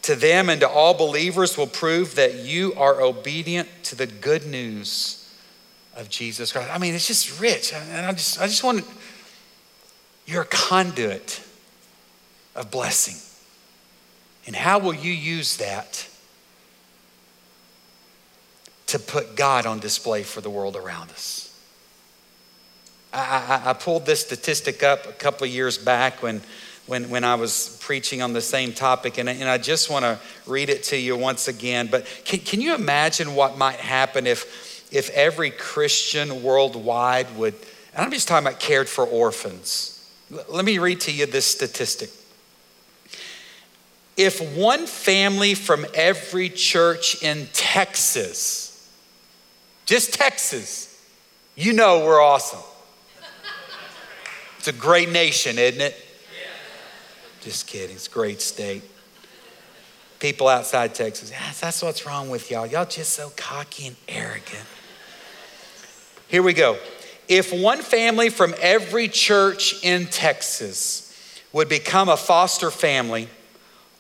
to 0.02 0.14
them 0.14 0.48
and 0.48 0.61
to 0.61 0.68
all 0.68 0.94
believers 0.94 1.56
will 1.56 1.66
prove 1.66 2.14
that 2.14 2.34
you 2.34 2.74
are 2.74 3.00
obedient 3.00 3.68
to 3.84 3.96
the 3.96 4.06
good 4.06 4.46
news 4.46 5.34
of 5.96 6.08
Jesus 6.08 6.52
Christ. 6.52 6.70
I 6.72 6.78
mean, 6.78 6.94
it's 6.94 7.06
just 7.06 7.40
rich. 7.40 7.74
And 7.74 8.06
I 8.06 8.12
just, 8.12 8.40
I 8.40 8.46
just 8.46 8.62
want 8.62 8.78
to, 8.78 8.84
you're 10.26 10.42
a 10.42 10.46
conduit 10.46 11.42
of 12.54 12.70
blessing. 12.70 13.16
And 14.46 14.54
how 14.54 14.78
will 14.78 14.94
you 14.94 15.12
use 15.12 15.56
that 15.58 16.08
to 18.87 18.98
put 18.98 19.37
God 19.37 19.66
on 19.66 19.78
display 19.78 20.22
for 20.22 20.40
the 20.40 20.48
world 20.48 20.76
around 20.76 21.11
us? 21.11 21.44
I, 23.12 23.62
I, 23.66 23.70
I 23.70 23.72
pulled 23.72 24.06
this 24.06 24.20
statistic 24.20 24.82
up 24.82 25.06
a 25.06 25.12
couple 25.12 25.46
of 25.46 25.52
years 25.52 25.76
back 25.76 26.22
when 26.22 26.40
when, 26.88 27.11
when 27.11 27.22
I 27.22 27.35
was 27.35 27.79
preaching 27.81 28.22
on 28.22 28.33
the 28.33 28.40
same 28.40 28.72
topic, 28.72 29.18
and, 29.18 29.29
and 29.29 29.48
I 29.48 29.59
just 29.59 29.90
want 29.90 30.05
to 30.05 30.18
read 30.46 30.70
it 30.70 30.83
to 30.85 30.96
you 30.96 31.16
once 31.16 31.46
again. 31.46 31.87
But 31.90 32.07
can, 32.24 32.40
can 32.40 32.61
you 32.61 32.74
imagine 32.74 33.35
what 33.35 33.59
might 33.59 33.77
happen 33.77 34.27
if, 34.27 34.88
if 34.90 35.11
every 35.11 35.51
Christian 35.51 36.42
worldwide 36.42 37.37
would, 37.37 37.55
and 37.94 38.05
I'm 38.05 38.11
just 38.11 38.27
talking 38.27 38.46
about 38.46 38.59
cared 38.59 38.88
for 38.88 39.05
orphans. 39.05 39.94
Let 40.48 40.64
me 40.64 40.79
read 40.79 41.01
to 41.03 41.12
you 41.12 41.27
this 41.27 41.44
statistic. 41.44 42.11
If 44.16 44.40
one 44.57 44.87
family 44.87 45.55
from 45.55 45.87
every 45.94 46.48
church 46.48 47.22
in 47.22 47.48
Texas, 47.53 48.90
just 49.85 50.14
Texas, 50.14 51.07
you 51.55 51.72
know 51.72 52.05
we're 52.05 52.20
awesome. 52.20 52.61
It's 54.59 54.68
a 54.68 54.72
great 54.72 55.11
nation, 55.11 55.59
isn't 55.59 55.81
it? 55.81 55.94
Just 57.48 57.66
kidding, 57.66 57.96
it's 57.96 58.08
a 58.08 58.11
great 58.11 58.42
state. 58.42 58.82
People 60.18 60.48
outside 60.48 60.94
Texas, 60.94 61.30
yes, 61.30 61.61
that's 61.61 61.82
what's 61.82 62.04
wrong 62.04 62.28
with 62.28 62.50
y'all. 62.50 62.66
Y'all 62.66 62.84
just 62.84 63.14
so 63.14 63.32
cocky 63.37 63.87
and 63.87 63.96
arrogant. 64.06 64.66
Here 66.28 66.42
we 66.42 66.52
go. 66.52 66.76
If 67.26 67.50
one 67.50 67.78
family 67.78 68.28
from 68.28 68.54
every 68.61 69.08
church 69.08 69.82
in 69.82 70.08
Texas 70.08 71.40
would 71.54 71.70
become 71.70 72.11
a 72.11 72.18
foster 72.18 72.70
family, 72.70 73.30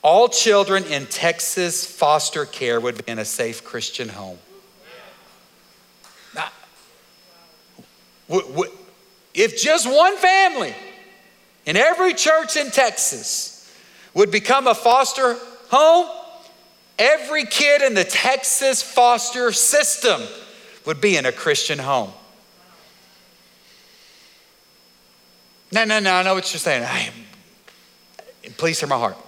all 0.02 0.28
children 0.28 0.84
in 0.84 1.06
Texas 1.06 1.86
foster 1.86 2.44
care 2.44 2.78
would 2.78 3.02
be 3.02 3.10
in 3.10 3.18
a 3.18 3.24
safe 3.24 3.64
Christian 3.64 4.10
home. 4.10 4.36
If 9.32 9.58
just 9.58 9.90
one 9.90 10.18
family 10.18 10.74
in 11.68 11.76
every 11.76 12.14
church 12.14 12.56
in 12.56 12.70
Texas 12.70 13.70
would 14.14 14.30
become 14.30 14.66
a 14.66 14.74
foster 14.74 15.36
home, 15.68 16.08
every 16.98 17.44
kid 17.44 17.82
in 17.82 17.92
the 17.92 18.04
Texas 18.04 18.82
foster 18.82 19.52
system 19.52 20.22
would 20.86 20.98
be 20.98 21.18
in 21.18 21.26
a 21.26 21.30
Christian 21.30 21.78
home. 21.78 22.10
No, 25.70 25.84
no, 25.84 25.98
no, 25.98 26.14
I 26.14 26.22
know 26.22 26.34
what 26.34 26.50
you're 26.54 26.58
saying. 26.58 26.84
I, 26.84 27.10
please 28.56 28.80
hear 28.80 28.88
my 28.88 28.96
heart. 28.96 29.18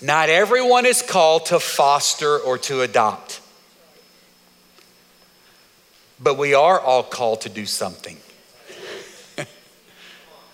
Not 0.00 0.28
everyone 0.28 0.86
is 0.86 1.02
called 1.02 1.46
to 1.46 1.58
foster 1.58 2.38
or 2.38 2.58
to 2.58 2.82
adopt, 2.82 3.40
but 6.20 6.38
we 6.38 6.54
are 6.54 6.78
all 6.78 7.02
called 7.02 7.40
to 7.40 7.48
do 7.48 7.66
something. 7.66 8.18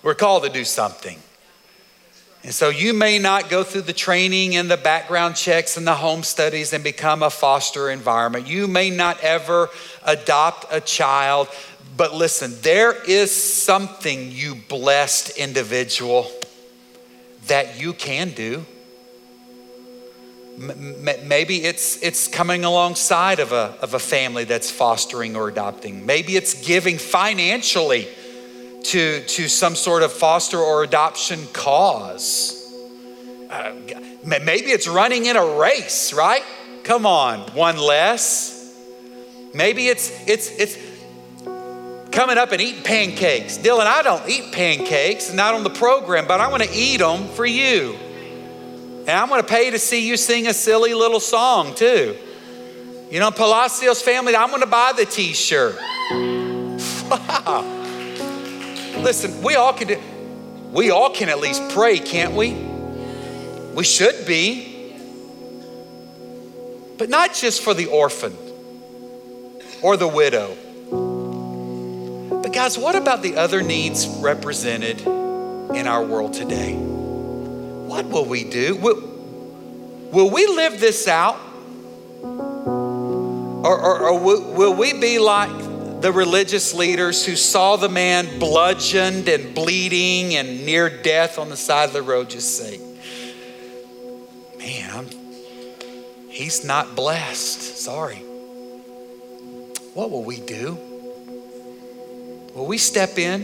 We're 0.03 0.15
called 0.15 0.45
to 0.45 0.49
do 0.49 0.65
something. 0.65 1.19
And 2.45 2.53
so 2.53 2.71
you 2.71 2.93
may 2.93 3.21
not 3.21 3.49
go 3.51 3.63
through 3.63 3.83
the 3.83 3.93
training 3.93 4.57
and 4.57 4.69
the 4.69 4.77
background 4.77 5.37
checks 5.37 5.77
and 5.77 5.87
the 5.87 5.95
home 5.95 6.25
studies 6.25 6.73
and 6.73 6.83
become 6.83 7.23
a 7.23 7.31
foster 7.31 7.89
environment. 7.89 8.49
You 8.49 8.67
may 8.67 8.91
not 8.91 9.21
ever 9.21 9.71
adopt 10.05 10.67
a 10.73 10.81
child, 10.81 11.49
but 11.97 12.13
listen, 12.13 12.57
there 12.63 13.01
is 13.05 13.31
something, 13.33 14.33
you 14.33 14.57
blessed 14.57 15.37
individual, 15.37 16.29
that 17.47 17.81
you 17.81 17.93
can 17.93 18.31
do. 18.31 18.67
Maybe 20.59 21.63
it's, 21.63 22.03
it's 22.03 22.27
coming 22.27 22.65
alongside 22.65 23.39
of 23.39 23.53
a, 23.53 23.77
of 23.81 23.95
a 23.95 23.99
family 24.01 24.45
that's 24.45 24.71
fostering 24.71 25.37
or 25.37 25.49
adopting. 25.49 26.07
Maybe 26.07 26.37
it's 26.37 26.67
giving 26.67 26.99
financially 26.99 28.09
to, 28.85 29.25
to 29.25 29.49
some 29.49 29.75
sort 29.75 30.03
of 30.03 30.13
foster 30.13 30.59
or 30.59 30.83
adoption 30.83 31.47
cause. 31.53 32.59
Uh, 33.51 33.73
maybe 34.25 34.71
it's 34.71 34.89
running 34.89 35.27
in 35.27 35.37
a 35.37 35.45
race, 35.45 36.13
right? 36.13 36.43
Come 36.85 37.07
on, 37.07 37.41
one 37.55 37.77
less. 37.77 38.59
Maybe 39.55 39.89
it's 39.89 40.11
it's 40.27 40.51
it's 40.59 40.79
coming 42.11 42.39
up 42.39 42.53
and 42.53 42.61
eating 42.61 42.83
pancakes. 42.83 43.59
Dylan, 43.59 43.87
I 43.87 44.03
don't 44.03 44.27
eat 44.29 44.53
pancakes, 44.53 45.33
not 45.33 45.55
on 45.55 45.63
the 45.63 45.71
program, 45.71 46.27
but 46.27 46.41
I 46.41 46.49
want 46.49 46.63
to 46.63 46.71
eat 46.73 46.99
them 46.99 47.29
for 47.29 47.45
you. 47.45 47.95
And 49.03 49.11
I'm 49.11 49.29
going 49.29 49.43
to 49.43 49.47
pay 49.47 49.71
to 49.71 49.79
see 49.79 50.07
you 50.07 50.17
sing 50.17 50.47
a 50.47 50.55
silly 50.55 50.95
little 50.95 51.21
song 51.21 51.75
too. 51.75 52.17
You 53.11 53.21
know, 53.21 53.31
Palacios 53.31 54.01
family, 54.01 54.35
I'm 54.35 54.49
going 54.49 54.63
to 54.63 54.67
buy 54.67 54.93
the 54.97 55.05
t 55.05 55.35
shirt. 55.35 55.77
Listen, 59.03 59.43
we 59.43 59.57
all 59.57 59.73
can 59.73 59.89
do, 59.89 60.01
we 60.71 60.91
all 60.91 61.11
can 61.11 61.29
at 61.29 61.41
least 61.41 61.71
pray, 61.71 61.99
can't 61.99 62.35
we? 62.35 62.53
We 63.75 63.83
should 63.83 64.27
be. 64.27 64.95
But 66.99 67.09
not 67.09 67.35
just 67.35 67.63
for 67.63 67.75
the 67.75 67.87
orphan 67.87 68.37
or 69.83 69.97
the 69.97 70.07
widow. 70.07 70.57
But 72.43 72.53
guys, 72.53 72.79
what 72.79 72.95
about 72.95 73.23
the 73.23 73.37
other 73.37 73.61
needs 73.61 74.07
represented 74.07 75.01
in 75.01 75.89
our 75.89 76.05
world 76.05 76.33
today? 76.33 76.75
What 76.75 78.07
will 78.07 78.25
we 78.25 78.45
do? 78.45 78.77
Will, 78.77 79.01
will 80.13 80.31
we 80.31 80.47
live 80.47 80.79
this 80.79 81.09
out? 81.09 81.41
Or, 83.65 83.79
or, 83.79 83.99
or 83.99 84.19
will, 84.21 84.53
will 84.55 84.75
we 84.75 84.93
be 84.93 85.19
like 85.19 85.62
the 86.03 86.13
religious 86.13 86.75
leaders 86.75 87.25
who 87.25 87.37
saw 87.37 87.77
the 87.77 87.89
man 87.89 88.41
bludgeoned 88.41 89.29
and 89.29 89.55
bleeding 89.55 90.35
and 90.35 90.67
near 90.67 90.91
death 90.91 91.39
on 91.39 91.49
the 91.49 91.57
side 91.57 91.85
of 91.85 91.93
the 91.93 92.03
road 92.03 92.29
just 92.29 92.59
say, 92.59 92.81
Man, 94.59 95.09
he's 96.29 96.65
not 96.65 96.97
blessed. 96.97 97.79
Sorry. 97.79 98.17
What 99.95 100.11
will 100.11 100.25
we 100.25 100.41
do? 100.41 100.75
Will 102.55 102.67
we 102.67 102.79
step 102.79 103.17
in? 103.17 103.43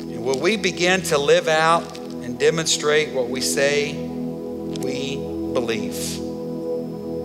And 0.00 0.24
will 0.24 0.40
we 0.40 0.56
begin 0.56 1.02
to 1.02 1.18
live 1.18 1.48
out 1.48 1.98
and 1.98 2.38
demonstrate 2.38 3.12
what 3.12 3.28
we 3.28 3.42
say 3.42 3.92
we 3.94 5.16
believe? 5.52 6.31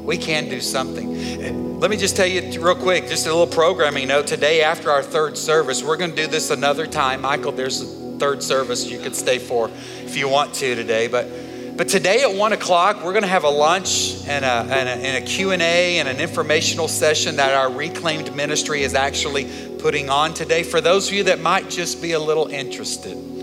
We 0.07 0.17
can 0.17 0.47
do 0.47 0.61
something. 0.61 1.81
Let 1.81 1.91
me 1.91 1.97
just 1.97 2.15
tell 2.15 2.25
you 2.25 2.61
real 2.61 2.75
quick, 2.75 3.09
just 3.09 3.27
a 3.27 3.29
little 3.29 3.45
programming 3.45 4.07
note. 4.07 4.25
Today, 4.25 4.63
after 4.63 4.89
our 4.89 5.03
third 5.03 5.37
service, 5.37 5.83
we're 5.83 5.97
going 5.97 6.11
to 6.11 6.15
do 6.15 6.27
this 6.27 6.49
another 6.49 6.87
time. 6.87 7.23
Michael, 7.23 7.51
there's 7.51 7.81
a 7.81 8.17
third 8.17 8.41
service 8.41 8.89
you 8.89 8.99
could 8.99 9.17
stay 9.17 9.37
for 9.37 9.69
if 10.05 10.15
you 10.15 10.29
want 10.29 10.53
to 10.55 10.75
today. 10.75 11.07
But 11.07 11.27
but 11.75 11.89
today 11.89 12.23
at 12.23 12.33
one 12.33 12.53
o'clock, 12.53 13.03
we're 13.03 13.11
going 13.11 13.23
to 13.23 13.27
have 13.27 13.43
a 13.43 13.49
lunch 13.49 14.25
and 14.27 14.45
a, 14.45 14.73
and 14.73 14.89
a, 14.89 14.93
and 14.93 15.23
a 15.23 15.27
Q&A 15.27 15.99
and 15.99 16.07
an 16.07 16.21
informational 16.21 16.87
session 16.87 17.35
that 17.35 17.53
our 17.53 17.69
Reclaimed 17.69 18.33
Ministry 18.33 18.83
is 18.83 18.95
actually 18.95 19.75
putting 19.77 20.09
on 20.09 20.33
today 20.33 20.63
for 20.63 20.79
those 20.79 21.09
of 21.09 21.13
you 21.13 21.25
that 21.25 21.39
might 21.41 21.69
just 21.69 22.01
be 22.01 22.13
a 22.13 22.19
little 22.19 22.47
interested. 22.47 23.36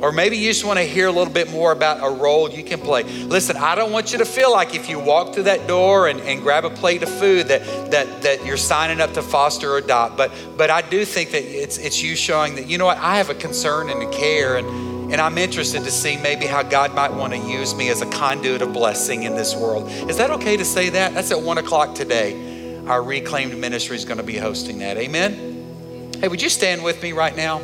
Or 0.00 0.12
maybe 0.12 0.36
you 0.36 0.50
just 0.50 0.64
want 0.64 0.78
to 0.78 0.84
hear 0.84 1.06
a 1.06 1.12
little 1.12 1.32
bit 1.32 1.50
more 1.50 1.72
about 1.72 2.06
a 2.06 2.14
role 2.14 2.50
you 2.50 2.62
can 2.62 2.80
play. 2.80 3.02
Listen, 3.02 3.56
I 3.56 3.74
don't 3.74 3.92
want 3.92 4.12
you 4.12 4.18
to 4.18 4.26
feel 4.26 4.52
like 4.52 4.74
if 4.74 4.90
you 4.90 4.98
walk 4.98 5.32
through 5.32 5.44
that 5.44 5.66
door 5.66 6.08
and, 6.08 6.20
and 6.20 6.42
grab 6.42 6.64
a 6.64 6.70
plate 6.70 7.02
of 7.02 7.08
food 7.08 7.48
that, 7.48 7.90
that, 7.90 8.22
that 8.22 8.44
you're 8.44 8.58
signing 8.58 9.00
up 9.00 9.14
to 9.14 9.22
foster 9.22 9.72
or 9.72 9.78
adopt. 9.78 10.16
But, 10.16 10.32
but 10.56 10.68
I 10.68 10.82
do 10.82 11.04
think 11.04 11.30
that 11.30 11.42
it's, 11.42 11.78
it's 11.78 12.02
you 12.02 12.14
showing 12.14 12.56
that, 12.56 12.66
you 12.66 12.76
know 12.76 12.86
what, 12.86 12.98
I 12.98 13.16
have 13.16 13.30
a 13.30 13.34
concern 13.34 13.88
and 13.88 14.02
a 14.02 14.10
care 14.10 14.56
and, 14.56 15.12
and 15.12 15.20
I'm 15.20 15.38
interested 15.38 15.84
to 15.84 15.90
see 15.90 16.16
maybe 16.16 16.46
how 16.46 16.62
God 16.62 16.94
might 16.94 17.14
want 17.14 17.32
to 17.32 17.38
use 17.38 17.74
me 17.74 17.88
as 17.88 18.02
a 18.02 18.10
conduit 18.10 18.60
of 18.60 18.72
blessing 18.72 19.22
in 19.22 19.34
this 19.34 19.54
world. 19.54 19.88
Is 20.10 20.18
that 20.18 20.30
okay 20.32 20.56
to 20.56 20.64
say 20.64 20.90
that? 20.90 21.14
That's 21.14 21.30
at 21.30 21.40
one 21.40 21.58
o'clock 21.58 21.94
today. 21.94 22.84
Our 22.86 23.02
reclaimed 23.02 23.56
ministry 23.56 23.96
is 23.96 24.04
going 24.04 24.18
to 24.18 24.24
be 24.24 24.36
hosting 24.36 24.78
that. 24.78 24.96
Amen. 24.98 26.12
Hey, 26.20 26.28
would 26.28 26.42
you 26.42 26.50
stand 26.50 26.84
with 26.84 27.02
me 27.02 27.12
right 27.12 27.36
now? 27.36 27.60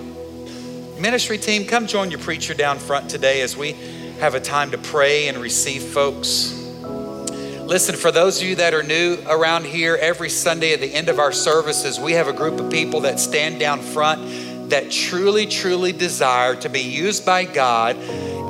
Ministry 1.03 1.37
team, 1.37 1.65
come 1.65 1.89
join 1.89 2.13
your 2.13 2.21
preacher 2.21 2.55
down 2.55 2.79
front 2.79 3.11
today 3.11 3.41
as 3.41 3.57
we 3.57 3.73
have 4.21 4.37
a 4.37 4.41
time 4.41 4.71
to 4.71 4.79
pray 4.79 5.27
and 5.27 5.37
receive 5.39 5.83
folks. 5.83 6.53
Listen, 6.81 7.97
for 7.97 8.13
those 8.13 8.41
of 8.41 8.47
you 8.47 8.55
that 8.55 8.73
are 8.73 8.85
new 8.85 9.19
around 9.27 9.67
here, 9.67 9.99
every 10.01 10.29
Sunday 10.29 10.73
at 10.75 10.81
the 10.81 10.95
end 10.95 11.09
of 11.09 11.19
our 11.19 11.33
services, 11.33 11.99
we 11.99 12.13
have 12.13 12.29
a 12.29 12.33
group 12.33 12.61
of 12.61 12.71
people 12.71 13.01
that 13.01 13.19
stand 13.19 13.59
down 13.59 13.81
front 13.81 14.71
that 14.71 14.93
truly, 14.93 15.45
truly 15.45 15.91
desire 15.91 16.55
to 16.55 16.69
be 16.69 16.83
used 16.83 17.27
by 17.27 17.47
God 17.47 17.97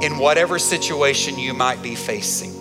in 0.04 0.18
whatever 0.18 0.58
situation 0.58 1.38
you 1.38 1.54
might 1.54 1.82
be 1.82 1.94
facing. 1.94 2.52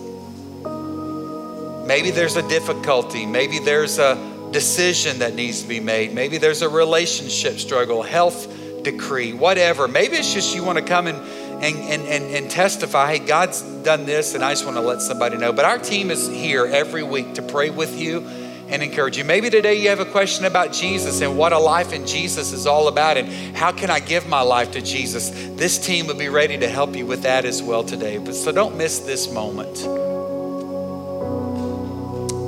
Maybe 1.86 2.10
there's 2.10 2.36
a 2.36 2.48
difficulty, 2.48 3.26
maybe 3.26 3.58
there's 3.58 3.98
a 3.98 4.16
decision 4.52 5.18
that 5.18 5.34
needs 5.34 5.60
to 5.60 5.68
be 5.68 5.80
made, 5.80 6.14
maybe 6.14 6.38
there's 6.38 6.62
a 6.62 6.68
relationship 6.70 7.58
struggle, 7.58 8.02
health 8.02 8.61
decree, 8.82 9.32
whatever. 9.32 9.88
Maybe 9.88 10.16
it's 10.16 10.32
just 10.32 10.54
you 10.54 10.64
want 10.64 10.78
to 10.78 10.84
come 10.84 11.06
and, 11.06 11.18
and, 11.62 11.76
and, 11.76 12.02
and, 12.08 12.34
and 12.34 12.50
testify, 12.50 13.16
hey, 13.16 13.24
God's 13.24 13.62
done 13.62 14.04
this, 14.04 14.34
and 14.34 14.44
I 14.44 14.52
just 14.52 14.64
want 14.64 14.76
to 14.76 14.82
let 14.82 15.00
somebody 15.00 15.36
know. 15.36 15.52
But 15.52 15.64
our 15.64 15.78
team 15.78 16.10
is 16.10 16.28
here 16.28 16.66
every 16.66 17.02
week 17.02 17.34
to 17.34 17.42
pray 17.42 17.70
with 17.70 17.98
you 17.98 18.26
and 18.68 18.82
encourage 18.82 19.18
you. 19.18 19.24
Maybe 19.24 19.50
today 19.50 19.74
you 19.74 19.90
have 19.90 20.00
a 20.00 20.06
question 20.06 20.46
about 20.46 20.72
Jesus 20.72 21.20
and 21.20 21.36
what 21.36 21.52
a 21.52 21.58
life 21.58 21.92
in 21.92 22.06
Jesus 22.06 22.52
is 22.52 22.66
all 22.66 22.88
about 22.88 23.18
and 23.18 23.28
how 23.54 23.70
can 23.70 23.90
I 23.90 24.00
give 24.00 24.26
my 24.26 24.40
life 24.40 24.70
to 24.72 24.80
Jesus. 24.80 25.30
This 25.56 25.78
team 25.84 26.06
will 26.06 26.14
be 26.14 26.30
ready 26.30 26.56
to 26.56 26.68
help 26.68 26.96
you 26.96 27.04
with 27.04 27.22
that 27.22 27.44
as 27.44 27.62
well 27.62 27.84
today. 27.84 28.16
But 28.16 28.34
so 28.34 28.50
don't 28.50 28.78
miss 28.78 29.00
this 29.00 29.30
moment. 29.30 29.74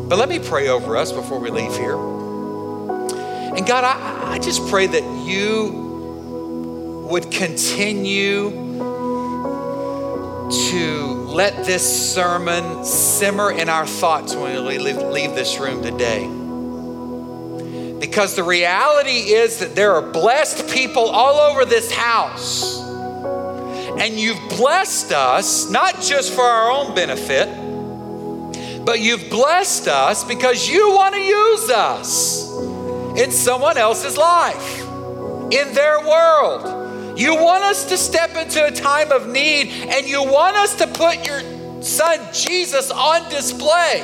But 0.09 0.19
let 0.19 0.31
me 0.31 0.39
pray 0.39 0.69
over 0.69 0.97
us 0.97 1.13
before 1.13 1.39
we 1.39 1.51
leave 1.51 1.77
here. 1.77 1.97
And 1.97 3.67
God, 3.67 3.85
I, 3.85 4.33
I 4.33 4.39
just 4.39 4.67
pray 4.69 4.87
that 4.87 5.27
you 5.27 5.84
would 7.05 7.31
continue 7.31 8.51
to 10.51 11.05
let 11.29 11.65
this 11.65 12.15
sermon 12.15 12.85
simmer 12.85 13.51
in 13.51 13.69
our 13.69 13.87
thoughts 13.87 14.35
when 14.35 14.65
we 14.67 14.79
leave, 14.79 15.35
this 15.35 15.59
room 15.59 15.83
today. 15.83 16.27
Because 18.01 18.37
the 18.37 18.43
reality 18.43 19.33
is 19.33 19.59
that 19.59 19.75
there 19.75 19.93
are 19.95 20.13
blessed 20.13 20.69
people 20.71 21.09
all 21.09 21.51
over 21.51 21.65
this 21.65 21.93
house. 21.93 22.81
And 23.99 24.19
you've 24.19 24.49
blessed 24.49 25.13
us, 25.13 25.71
not 25.71 26.01
just 26.01 26.33
for 26.33 26.43
our 26.43 26.71
own 26.71 26.95
benefit, 26.95 27.49
but 28.85 29.01
you've 29.01 29.29
blessed 29.31 29.89
us 29.89 30.25
because 30.25 30.69
you 30.69 30.91
want 30.91 31.15
to 31.15 31.21
use 31.21 31.71
us 31.71 32.51
in 33.17 33.31
someone 33.31 33.77
else's 33.79 34.17
life, 34.17 34.81
in 35.51 35.75
their 35.75 36.01
world. 36.01 36.84
You 37.17 37.37
want 37.37 37.63
us 37.63 37.85
to 37.91 37.97
step 37.97 38.37
into 38.37 38.65
a 38.65 38.73
time 38.73 39.13
of 39.13 39.29
need 39.29 39.71
and 39.71 40.07
you 40.07 40.25
want 40.25 40.57
us 40.57 40.75
to 40.77 40.87
put 40.89 41.25
your 41.27 41.41
son 41.81 42.19
Jesus 42.33 42.91
on 42.91 43.29
display, 43.31 44.01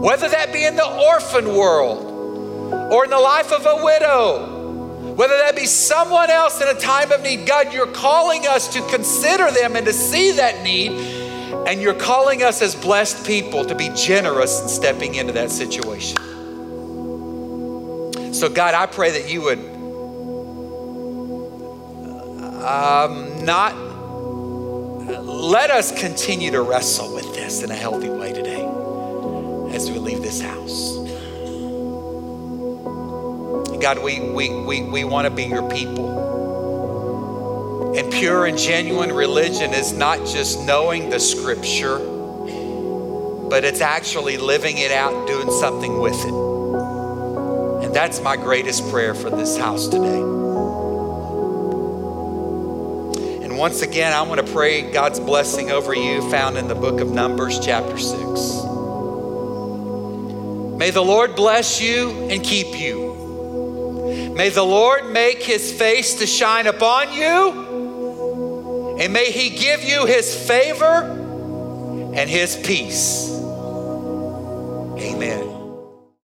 whether 0.00 0.28
that 0.28 0.52
be 0.52 0.64
in 0.64 0.76
the 0.76 0.86
orphan 0.86 1.56
world 1.56 2.72
or 2.92 3.04
in 3.04 3.10
the 3.10 3.18
life 3.18 3.50
of 3.52 3.66
a 3.66 3.82
widow, 3.84 5.14
whether 5.14 5.36
that 5.38 5.56
be 5.56 5.66
someone 5.66 6.30
else 6.30 6.60
in 6.60 6.68
a 6.68 6.78
time 6.78 7.10
of 7.10 7.22
need. 7.22 7.46
God, 7.46 7.72
you're 7.72 7.86
calling 7.86 8.46
us 8.46 8.72
to 8.74 8.80
consider 8.88 9.50
them 9.50 9.74
and 9.74 9.84
to 9.86 9.92
see 9.92 10.32
that 10.32 10.62
need, 10.62 10.92
and 11.66 11.80
you're 11.80 11.94
calling 11.94 12.44
us 12.44 12.62
as 12.62 12.76
blessed 12.76 13.26
people 13.26 13.64
to 13.64 13.74
be 13.74 13.88
generous 13.96 14.62
in 14.62 14.68
stepping 14.68 15.16
into 15.16 15.32
that 15.32 15.50
situation. 15.50 16.16
So, 18.32 18.48
God, 18.48 18.74
I 18.74 18.86
pray 18.86 19.10
that 19.20 19.28
you 19.30 19.42
would 19.42 19.71
um, 22.62 23.44
not 23.44 23.74
let 25.20 25.70
us 25.70 25.98
continue 25.98 26.50
to 26.52 26.62
wrestle 26.62 27.12
with 27.14 27.34
this 27.34 27.62
in 27.62 27.70
a 27.70 27.74
healthy 27.74 28.08
way 28.08 28.32
today 28.32 28.64
as 29.74 29.90
we 29.90 29.98
leave 29.98 30.22
this 30.22 30.40
house. 30.40 30.96
God, 33.80 34.02
we, 34.02 34.20
we, 34.20 34.48
we, 34.64 34.82
we 34.82 35.02
want 35.02 35.26
to 35.26 35.30
be 35.34 35.42
your 35.42 35.68
people. 35.68 36.20
And 37.96 38.12
pure 38.12 38.46
and 38.46 38.56
genuine 38.56 39.12
religion 39.12 39.74
is 39.74 39.92
not 39.92 40.18
just 40.18 40.64
knowing 40.64 41.10
the 41.10 41.18
scripture, 41.18 41.98
but 43.48 43.64
it's 43.64 43.80
actually 43.80 44.38
living 44.38 44.78
it 44.78 44.92
out, 44.92 45.26
doing 45.26 45.50
something 45.50 45.98
with 45.98 46.14
it. 46.14 47.84
And 47.84 47.92
that's 47.92 48.20
my 48.20 48.36
greatest 48.36 48.88
prayer 48.88 49.14
for 49.14 49.30
this 49.30 49.58
house 49.58 49.88
today. 49.88 50.41
Once 53.62 53.80
again, 53.80 54.12
I 54.12 54.22
want 54.22 54.44
to 54.44 54.52
pray 54.52 54.90
God's 54.90 55.20
blessing 55.20 55.70
over 55.70 55.94
you, 55.94 56.28
found 56.32 56.58
in 56.58 56.66
the 56.66 56.74
book 56.74 57.00
of 57.00 57.12
Numbers, 57.12 57.60
chapter 57.60 57.96
6. 57.96 58.18
May 60.76 60.90
the 60.90 61.00
Lord 61.00 61.36
bless 61.36 61.80
you 61.80 62.10
and 62.28 62.42
keep 62.42 62.76
you. 62.76 64.34
May 64.36 64.48
the 64.48 64.64
Lord 64.64 65.12
make 65.12 65.44
his 65.44 65.72
face 65.72 66.16
to 66.16 66.26
shine 66.26 66.66
upon 66.66 67.12
you, 67.12 68.96
and 68.98 69.12
may 69.12 69.30
he 69.30 69.50
give 69.50 69.84
you 69.84 70.06
his 70.06 70.34
favor 70.34 71.04
and 72.16 72.28
his 72.28 72.56
peace. 72.56 73.30
Amen. 74.98 75.51